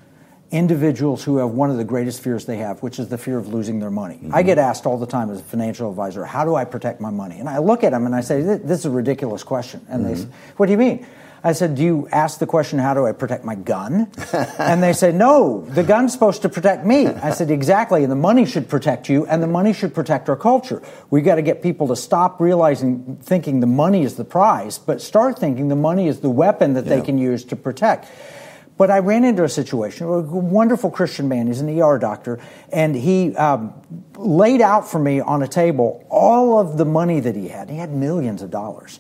individuals 0.51 1.25
who 1.25 1.39
have 1.39 1.51
one 1.51 1.71
of 1.71 1.79
the 1.79 1.85
greatest 1.85 2.23
fears 2.23 2.45
they 2.45 2.59
have, 2.59 2.83
which 2.83 2.99
is 2.99 3.09
the 3.09 3.17
fear 3.17 3.39
of 3.39 3.49
losing 3.49 3.81
their 3.81 3.91
money. 3.91 4.17
Mm-hmm. 4.17 4.35
I 4.35 4.43
get 4.43 4.59
asked 4.59 4.85
all 4.85 4.99
the 4.99 5.07
time 5.07 5.31
as 5.31 5.41
a 5.41 5.43
financial 5.43 5.89
advisor, 5.89 6.27
how 6.27 6.45
do 6.45 6.55
I 6.55 6.67
protect 6.67 7.01
my 7.01 7.09
money? 7.09 7.39
And 7.39 7.49
I 7.49 7.59
look 7.59 7.83
at 7.83 7.93
them 7.93 8.05
and 8.05 8.15
I 8.15 8.21
say, 8.21 8.43
this 8.43 8.81
is 8.81 8.85
a 8.85 8.91
ridiculous 8.91 9.43
question. 9.43 9.85
And 9.89 10.05
mm-hmm. 10.05 10.15
they 10.15 10.21
say, 10.21 10.29
what 10.59 10.67
do 10.67 10.73
you 10.73 10.79
mean? 10.79 11.07
I 11.45 11.53
said, 11.53 11.75
Do 11.75 11.83
you 11.83 12.09
ask 12.13 12.39
the 12.39 12.47
question, 12.47 12.79
How 12.79 12.95
do 12.95 13.07
I 13.07 13.13
protect 13.13 13.45
my 13.45 13.55
gun? 13.55 14.11
and 14.59 14.83
they 14.83 14.93
said, 14.93 15.15
No, 15.15 15.63
the 15.63 15.83
gun's 15.83 16.13
supposed 16.13 16.43
to 16.43 16.49
protect 16.49 16.87
me. 16.87 17.07
I 17.09 17.31
said, 17.31 17.51
Exactly. 17.51 18.03
And 18.03 18.13
the 18.13 18.17
money 18.17 18.47
should 18.47 18.69
protect 18.69 19.09
you, 19.09 19.27
and 19.27 19.43
the 19.43 19.49
money 19.49 19.73
should 19.73 19.95
protect 19.95 20.29
our 20.29 20.37
culture. 20.37 20.83
We've 21.11 21.25
got 21.25 21.37
to 21.37 21.43
get 21.43 21.63
people 21.63 21.89
to 21.89 21.97
stop 21.97 22.41
realizing, 22.41 23.17
thinking 23.23 23.61
the 23.61 23.67
money 23.67 24.03
is 24.03 24.15
the 24.15 24.25
prize, 24.25 24.79
but 24.79 25.03
start 25.03 25.39
thinking 25.39 25.69
the 25.69 25.77
money 25.77 26.07
is 26.07 26.21
the 26.21 26.31
weapon 26.31 26.75
that 26.75 26.87
yeah. 26.87 26.97
they 26.97 27.03
can 27.03 27.19
use 27.19 27.45
to 27.47 27.57
protect. 27.57 28.07
But 28.77 28.91
I 28.91 29.01
ran 29.01 29.25
into 29.25 29.45
a 29.45 29.49
situation, 29.49 30.07
a 30.07 30.21
wonderful 30.21 30.91
Christian 30.91 31.29
man, 31.29 31.47
he's 31.47 31.61
an 31.61 31.81
ER 31.81 31.99
doctor, 31.99 32.41
and 32.73 32.95
he 32.95 33.37
um, 33.37 33.75
laid 34.17 34.61
out 34.61 34.91
for 34.91 34.99
me 34.99 35.21
on 35.21 35.43
a 35.43 35.49
table 35.49 36.05
all 36.09 36.59
of 36.59 36.79
the 36.79 36.85
money 36.85 37.21
that 37.21 37.37
he 37.37 37.49
had. 37.49 37.69
He 37.69 37.77
had 37.77 37.93
millions 37.93 38.43
of 38.43 38.51
dollars. 38.51 38.99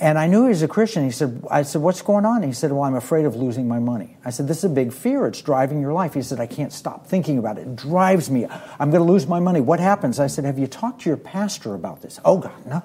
And 0.00 0.18
I 0.18 0.26
knew 0.26 0.44
he 0.44 0.48
was 0.48 0.62
a 0.62 0.68
Christian. 0.68 1.04
He 1.04 1.10
said, 1.10 1.44
I 1.50 1.62
said, 1.62 1.82
what's 1.82 2.00
going 2.00 2.24
on? 2.24 2.42
He 2.42 2.54
said, 2.54 2.72
well, 2.72 2.84
I'm 2.84 2.94
afraid 2.94 3.26
of 3.26 3.36
losing 3.36 3.68
my 3.68 3.78
money. 3.78 4.16
I 4.24 4.30
said, 4.30 4.48
this 4.48 4.58
is 4.58 4.64
a 4.64 4.68
big 4.70 4.94
fear. 4.94 5.26
It's 5.26 5.42
driving 5.42 5.78
your 5.82 5.92
life. 5.92 6.14
He 6.14 6.22
said, 6.22 6.40
I 6.40 6.46
can't 6.46 6.72
stop 6.72 7.06
thinking 7.06 7.36
about 7.36 7.58
it. 7.58 7.68
It 7.68 7.76
drives 7.76 8.30
me. 8.30 8.46
I'm 8.78 8.90
going 8.90 9.06
to 9.06 9.12
lose 9.12 9.26
my 9.26 9.40
money. 9.40 9.60
What 9.60 9.78
happens? 9.78 10.18
I 10.18 10.26
said, 10.26 10.46
have 10.46 10.58
you 10.58 10.66
talked 10.66 11.02
to 11.02 11.10
your 11.10 11.18
pastor 11.18 11.74
about 11.74 12.00
this? 12.00 12.18
Oh, 12.24 12.38
God, 12.38 12.66
no. 12.66 12.82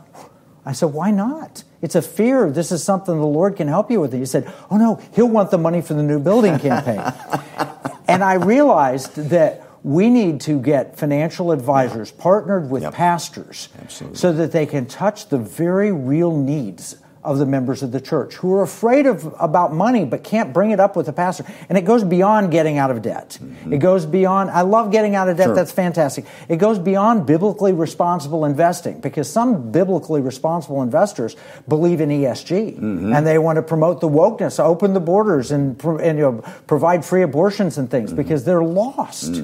I 0.66 0.74
said, 0.74 0.88
why 0.88 1.12
not? 1.12 1.64
It's 1.82 1.96
a 1.96 2.02
fear. 2.02 2.52
This 2.52 2.74
is 2.74 2.84
something 2.84 3.16
the 3.16 3.26
Lord 3.26 3.56
can 3.56 3.70
help 3.70 3.90
you 3.90 4.02
with. 4.02 4.12
he 4.12 4.26
said, 4.26 4.52
oh, 4.70 4.76
no, 4.76 5.02
he'll 5.14 5.30
want 5.30 5.52
the 5.52 5.58
money 5.58 5.82
for 5.82 5.94
the 5.94 6.04
new 6.04 6.20
building 6.20 6.60
campaign. 6.60 7.00
and 8.10 8.26
I 8.26 8.34
realized 8.34 9.16
that 9.30 9.62
we 9.84 10.10
need 10.10 10.42
to 10.42 10.60
get 10.60 10.98
financial 10.98 11.54
advisors 11.54 12.12
partnered 12.12 12.70
with 12.70 12.84
yep. 12.84 12.94
pastors 12.94 13.70
Absolutely. 13.80 14.18
so 14.18 14.34
that 14.34 14.52
they 14.52 14.66
can 14.66 14.86
touch 14.88 15.30
the 15.30 15.38
very 15.38 15.94
real 15.94 16.36
needs 16.36 16.98
of 17.26 17.38
the 17.40 17.46
members 17.46 17.84
of 17.84 17.92
the 17.92 18.00
church 18.00 18.36
who 18.36 18.54
are 18.54 18.62
afraid 18.62 19.06
of 19.06 19.34
about 19.40 19.74
money 19.74 20.06
but 20.06 20.24
can't 20.24 20.54
bring 20.54 20.72
it 20.72 20.80
up 20.80 20.96
with 20.96 21.08
the 21.08 21.14
pastor. 21.14 21.46
And 21.68 21.78
it 21.78 21.82
goes 21.82 22.04
beyond 22.04 22.52
getting 22.52 22.78
out 22.78 22.92
of 22.92 23.02
debt. 23.02 23.38
Mm-hmm. 23.42 23.74
It 23.74 23.80
goes 23.80 24.06
beyond 24.06 24.52
I 24.52 24.62
love 24.62 24.92
getting 24.92 25.16
out 25.16 25.28
of 25.28 25.38
debt, 25.38 25.48
sure. 25.48 25.56
that's 25.56 25.72
fantastic. 25.72 26.26
It 26.48 26.58
goes 26.58 26.80
beyond 26.80 27.26
biblically 27.26 27.74
responsible 27.74 28.46
investing 28.46 29.02
because 29.02 29.30
some 29.30 29.72
biblically 29.72 30.22
responsible 30.22 30.82
investors 30.82 31.36
believe 31.68 32.02
in 32.02 32.10
ESG 32.10 32.76
mm-hmm. 32.76 33.14
and 33.14 33.26
they 33.26 33.38
want 33.38 33.58
to 33.58 33.62
promote 33.62 34.02
the 34.02 34.10
wokeness, 34.10 34.60
open 34.64 34.94
the 34.94 35.00
borders 35.00 35.52
and, 35.52 35.82
and 35.84 36.18
you 36.18 36.24
know, 36.24 36.44
provide 36.68 37.04
free 37.04 37.24
abortions 37.24 37.78
and 37.78 37.90
things 37.90 38.12
mm-hmm. 38.12 38.18
because 38.18 38.44
they're 38.46 38.64
lost. 38.64 39.36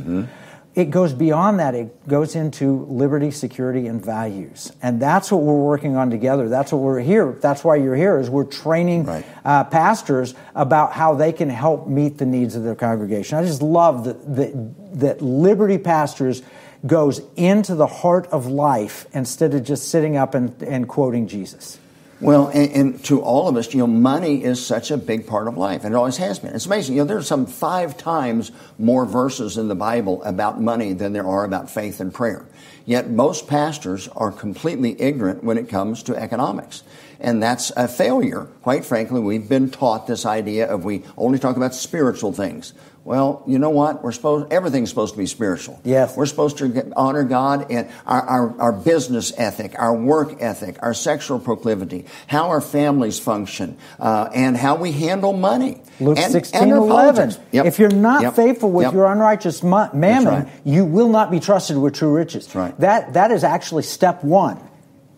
It 0.73 0.89
goes 0.89 1.11
beyond 1.11 1.59
that. 1.59 1.75
It 1.75 2.07
goes 2.07 2.33
into 2.33 2.85
liberty, 2.85 3.29
security, 3.31 3.87
and 3.87 4.03
values. 4.03 4.71
And 4.81 5.01
that's 5.01 5.29
what 5.29 5.41
we're 5.41 5.61
working 5.61 5.97
on 5.97 6.09
together. 6.09 6.47
That's 6.47 6.71
what 6.71 6.81
we're 6.81 7.01
here. 7.01 7.33
That's 7.41 7.61
why 7.63 7.75
you're 7.75 7.95
here, 7.95 8.17
is 8.17 8.29
we're 8.29 8.45
training 8.45 9.05
right. 9.05 9.25
uh, 9.43 9.65
pastors 9.65 10.33
about 10.55 10.93
how 10.93 11.15
they 11.15 11.33
can 11.33 11.49
help 11.49 11.87
meet 11.87 12.17
the 12.19 12.25
needs 12.25 12.55
of 12.55 12.63
their 12.63 12.75
congregation. 12.75 13.37
I 13.37 13.43
just 13.43 13.61
love 13.61 14.05
that, 14.05 14.35
that, 14.35 14.99
that 14.99 15.21
Liberty 15.21 15.77
Pastors 15.77 16.41
goes 16.87 17.21
into 17.35 17.75
the 17.75 17.87
heart 17.87 18.27
of 18.27 18.47
life 18.47 19.07
instead 19.11 19.53
of 19.53 19.65
just 19.65 19.89
sitting 19.89 20.15
up 20.15 20.33
and, 20.35 20.61
and 20.63 20.87
quoting 20.87 21.27
Jesus. 21.27 21.79
Well, 22.21 22.49
and, 22.49 22.71
and, 22.71 23.05
to 23.05 23.19
all 23.19 23.47
of 23.47 23.57
us, 23.57 23.73
you 23.73 23.79
know, 23.79 23.87
money 23.87 24.43
is 24.43 24.63
such 24.63 24.91
a 24.91 24.97
big 24.97 25.25
part 25.25 25.47
of 25.47 25.57
life, 25.57 25.83
and 25.83 25.95
it 25.95 25.97
always 25.97 26.17
has 26.17 26.37
been. 26.37 26.53
It's 26.53 26.67
amazing. 26.67 26.95
You 26.95 27.01
know, 27.01 27.07
there's 27.07 27.25
some 27.25 27.47
five 27.47 27.97
times 27.97 28.51
more 28.77 29.05
verses 29.05 29.57
in 29.57 29.67
the 29.67 29.75
Bible 29.75 30.21
about 30.23 30.61
money 30.61 30.93
than 30.93 31.13
there 31.13 31.25
are 31.25 31.43
about 31.43 31.71
faith 31.71 31.99
and 31.99 32.13
prayer. 32.13 32.45
Yet 32.85 33.09
most 33.09 33.47
pastors 33.47 34.07
are 34.09 34.31
completely 34.31 34.99
ignorant 35.01 35.43
when 35.43 35.57
it 35.57 35.67
comes 35.67 36.03
to 36.03 36.15
economics. 36.15 36.83
And 37.19 37.41
that's 37.41 37.71
a 37.75 37.87
failure. 37.87 38.47
Quite 38.61 38.85
frankly, 38.85 39.19
we've 39.19 39.49
been 39.49 39.71
taught 39.71 40.05
this 40.05 40.25
idea 40.25 40.67
of 40.67 40.85
we 40.85 41.03
only 41.17 41.39
talk 41.39 41.57
about 41.57 41.73
spiritual 41.73 42.33
things. 42.33 42.73
Well, 43.03 43.43
you 43.47 43.57
know 43.57 43.71
what? 43.71 44.03
We're 44.03 44.11
supposed 44.11 44.53
everything's 44.53 44.89
supposed 44.89 45.15
to 45.15 45.17
be 45.17 45.25
spiritual. 45.25 45.81
Yes. 45.83 46.15
We're 46.15 46.27
supposed 46.27 46.59
to 46.59 46.93
honor 46.95 47.23
God 47.23 47.71
and 47.71 47.89
our, 48.05 48.21
our, 48.21 48.61
our, 48.61 48.71
business 48.71 49.33
ethic, 49.37 49.73
our 49.79 49.95
work 49.95 50.39
ethic, 50.39 50.77
our 50.81 50.93
sexual 50.93 51.39
proclivity, 51.39 52.05
how 52.27 52.49
our 52.49 52.61
families 52.61 53.19
function, 53.19 53.77
uh, 53.99 54.29
and 54.35 54.55
how 54.55 54.75
we 54.75 54.91
handle 54.91 55.33
money. 55.33 55.81
Luke 55.99 56.19
and, 56.19 56.31
16, 56.31 56.61
and 56.61 56.71
11. 56.71 57.33
Yep. 57.51 57.65
If 57.65 57.79
you're 57.79 57.89
not 57.89 58.21
yep. 58.21 58.35
faithful 58.35 58.71
with 58.71 58.85
yep. 58.85 58.93
your 58.93 59.11
unrighteous 59.11 59.63
mammon, 59.63 60.25
right. 60.25 60.49
you 60.63 60.85
will 60.85 61.09
not 61.09 61.31
be 61.31 61.39
trusted 61.39 61.77
with 61.77 61.95
true 61.95 62.15
riches. 62.15 62.53
Right. 62.53 62.77
That, 62.79 63.13
that 63.13 63.31
is 63.31 63.43
actually 63.43 63.83
step 63.83 64.23
one. 64.23 64.61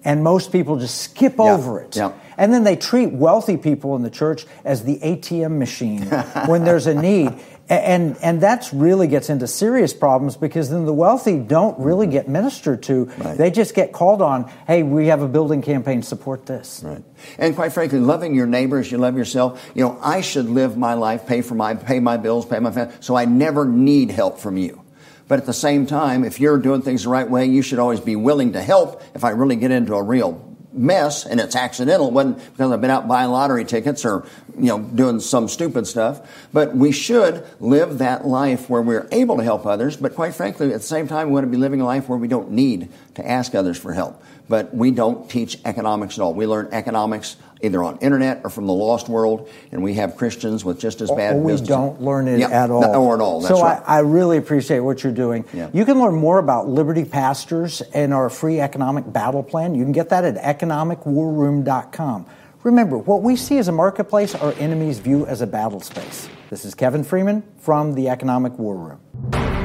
And 0.05 0.23
most 0.23 0.51
people 0.51 0.77
just 0.77 1.01
skip 1.01 1.39
over 1.39 1.81
it. 1.81 1.95
And 2.37 2.53
then 2.53 2.63
they 2.63 2.75
treat 2.75 3.11
wealthy 3.11 3.57
people 3.57 3.95
in 3.95 4.01
the 4.01 4.09
church 4.09 4.45
as 4.65 4.83
the 4.83 4.97
ATM 4.99 5.57
machine 5.57 6.01
when 6.47 6.63
there's 6.63 6.87
a 6.87 6.93
need. 6.93 7.33
And, 7.69 8.17
and 8.21 8.41
that's 8.41 8.73
really 8.73 9.07
gets 9.07 9.29
into 9.29 9.47
serious 9.47 9.93
problems 9.93 10.35
because 10.35 10.69
then 10.69 10.85
the 10.85 10.93
wealthy 10.93 11.39
don't 11.39 11.79
really 11.79 12.05
mm-hmm. 12.05 12.13
get 12.13 12.27
ministered 12.27 12.83
to. 12.83 13.05
Right. 13.05 13.37
They 13.37 13.51
just 13.51 13.73
get 13.73 13.93
called 13.93 14.21
on, 14.21 14.51
hey, 14.67 14.83
we 14.83 15.07
have 15.07 15.21
a 15.21 15.29
building 15.29 15.61
campaign, 15.61 16.03
support 16.03 16.45
this. 16.45 16.81
Right. 16.83 17.03
And 17.37 17.55
quite 17.55 17.71
frankly, 17.71 17.99
loving 17.99 18.35
your 18.35 18.47
neighbors, 18.47 18.91
you 18.91 18.97
love 18.97 19.15
yourself. 19.15 19.65
You 19.73 19.85
know, 19.85 19.97
I 20.01 20.19
should 20.21 20.49
live 20.49 20.77
my 20.77 20.95
life, 20.95 21.25
pay 21.25 21.41
for 21.41 21.55
my, 21.55 21.73
pay 21.73 22.01
my 22.01 22.17
bills, 22.17 22.45
pay 22.45 22.59
my 22.59 22.71
family, 22.71 22.93
so 22.99 23.15
I 23.15 23.25
never 23.25 23.65
need 23.65 24.11
help 24.11 24.39
from 24.39 24.57
you. 24.57 24.83
But 25.29 25.39
at 25.39 25.45
the 25.45 25.53
same 25.53 25.85
time, 25.85 26.25
if 26.25 26.41
you're 26.41 26.57
doing 26.57 26.81
things 26.81 27.03
the 27.03 27.09
right 27.09 27.29
way, 27.29 27.45
you 27.45 27.61
should 27.61 27.79
always 27.79 28.01
be 28.01 28.17
willing 28.17 28.53
to 28.53 28.61
help 28.61 29.01
if 29.15 29.23
I 29.23 29.29
really 29.29 29.55
get 29.55 29.71
into 29.71 29.95
a 29.95 30.03
real 30.03 30.52
mess 30.73 31.25
and 31.25 31.39
it's 31.39 31.55
accidental. 31.55 32.11
Wasn't 32.11 32.37
because 32.37 32.71
I've 32.71 32.81
been 32.81 32.89
out 32.89 33.07
buying 33.07 33.29
lottery 33.29 33.65
tickets 33.65 34.05
or, 34.05 34.25
you 34.57 34.65
know, 34.65 34.79
doing 34.79 35.19
some 35.19 35.47
stupid 35.47 35.87
stuff. 35.87 36.21
But 36.51 36.75
we 36.75 36.91
should 36.91 37.45
live 37.59 37.99
that 37.99 38.25
life 38.25 38.69
where 38.69 38.81
we're 38.81 39.07
able 39.11 39.37
to 39.37 39.43
help 39.43 39.65
others. 39.65 39.97
But 39.97 40.15
quite 40.15 40.35
frankly, 40.35 40.67
at 40.67 40.81
the 40.81 40.87
same 40.87 41.07
time, 41.07 41.27
we 41.27 41.33
want 41.33 41.45
to 41.45 41.51
be 41.51 41.57
living 41.57 41.81
a 41.81 41.85
life 41.85 42.09
where 42.09 42.17
we 42.17 42.27
don't 42.27 42.51
need 42.51 42.89
to 43.15 43.27
ask 43.27 43.55
others 43.55 43.77
for 43.77 43.93
help. 43.93 44.21
But 44.49 44.75
we 44.75 44.91
don't 44.91 45.29
teach 45.29 45.57
economics 45.65 46.17
at 46.17 46.21
all. 46.21 46.33
We 46.33 46.45
learn 46.47 46.69
economics 46.71 47.37
either 47.63 47.81
on 47.81 47.97
internet 47.99 48.41
or 48.43 48.49
from 48.49 48.67
the 48.67 48.73
lost 48.73 49.07
world, 49.07 49.49
and 49.71 49.81
we 49.81 49.93
have 49.93 50.17
Christians 50.17 50.65
with 50.65 50.79
just 50.79 51.01
as 51.01 51.09
oh, 51.09 51.15
bad. 51.15 51.37
Or 51.37 51.39
we 51.39 51.53
business. 51.53 51.69
don't 51.69 52.01
learn 52.01 52.27
it 52.27 52.39
yeah, 52.39 52.49
at 52.49 52.69
all. 52.69 52.83
Or 52.83 53.15
at 53.15 53.21
all. 53.21 53.41
so 53.41 53.61
right. 53.61 53.81
I, 53.87 53.97
I, 53.97 53.99
really 53.99 54.37
appreciate 54.37 54.81
what 54.81 55.03
you're 55.03 55.13
doing. 55.13 55.45
Yeah. 55.53 55.69
You 55.73 55.85
can 55.85 55.99
learn 55.99 56.15
more 56.15 56.39
about 56.39 56.67
Liberty 56.67 57.05
Pastors 57.05 57.81
and 57.93 58.13
our 58.13 58.29
free 58.29 58.59
economic 58.59 59.11
battle 59.11 59.43
plan. 59.43 59.75
You 59.75 59.83
can 59.83 59.93
get 59.93 60.09
that 60.09 60.25
at 60.25 60.35
economicwarroom.com. 60.35 62.25
Remember, 62.63 62.97
what 62.97 63.23
we 63.23 63.35
see 63.35 63.57
as 63.57 63.67
a 63.67 63.73
marketplace, 63.73 64.35
our 64.35 64.53
enemies 64.53 64.99
view 64.99 65.25
as 65.25 65.41
a 65.41 65.47
battle 65.47 65.81
space. 65.81 66.29
This 66.49 66.65
is 66.65 66.75
Kevin 66.75 67.03
Freeman 67.03 67.43
from 67.57 67.93
the 67.93 68.09
Economic 68.09 68.57
War 68.59 68.75
Room. 68.75 69.62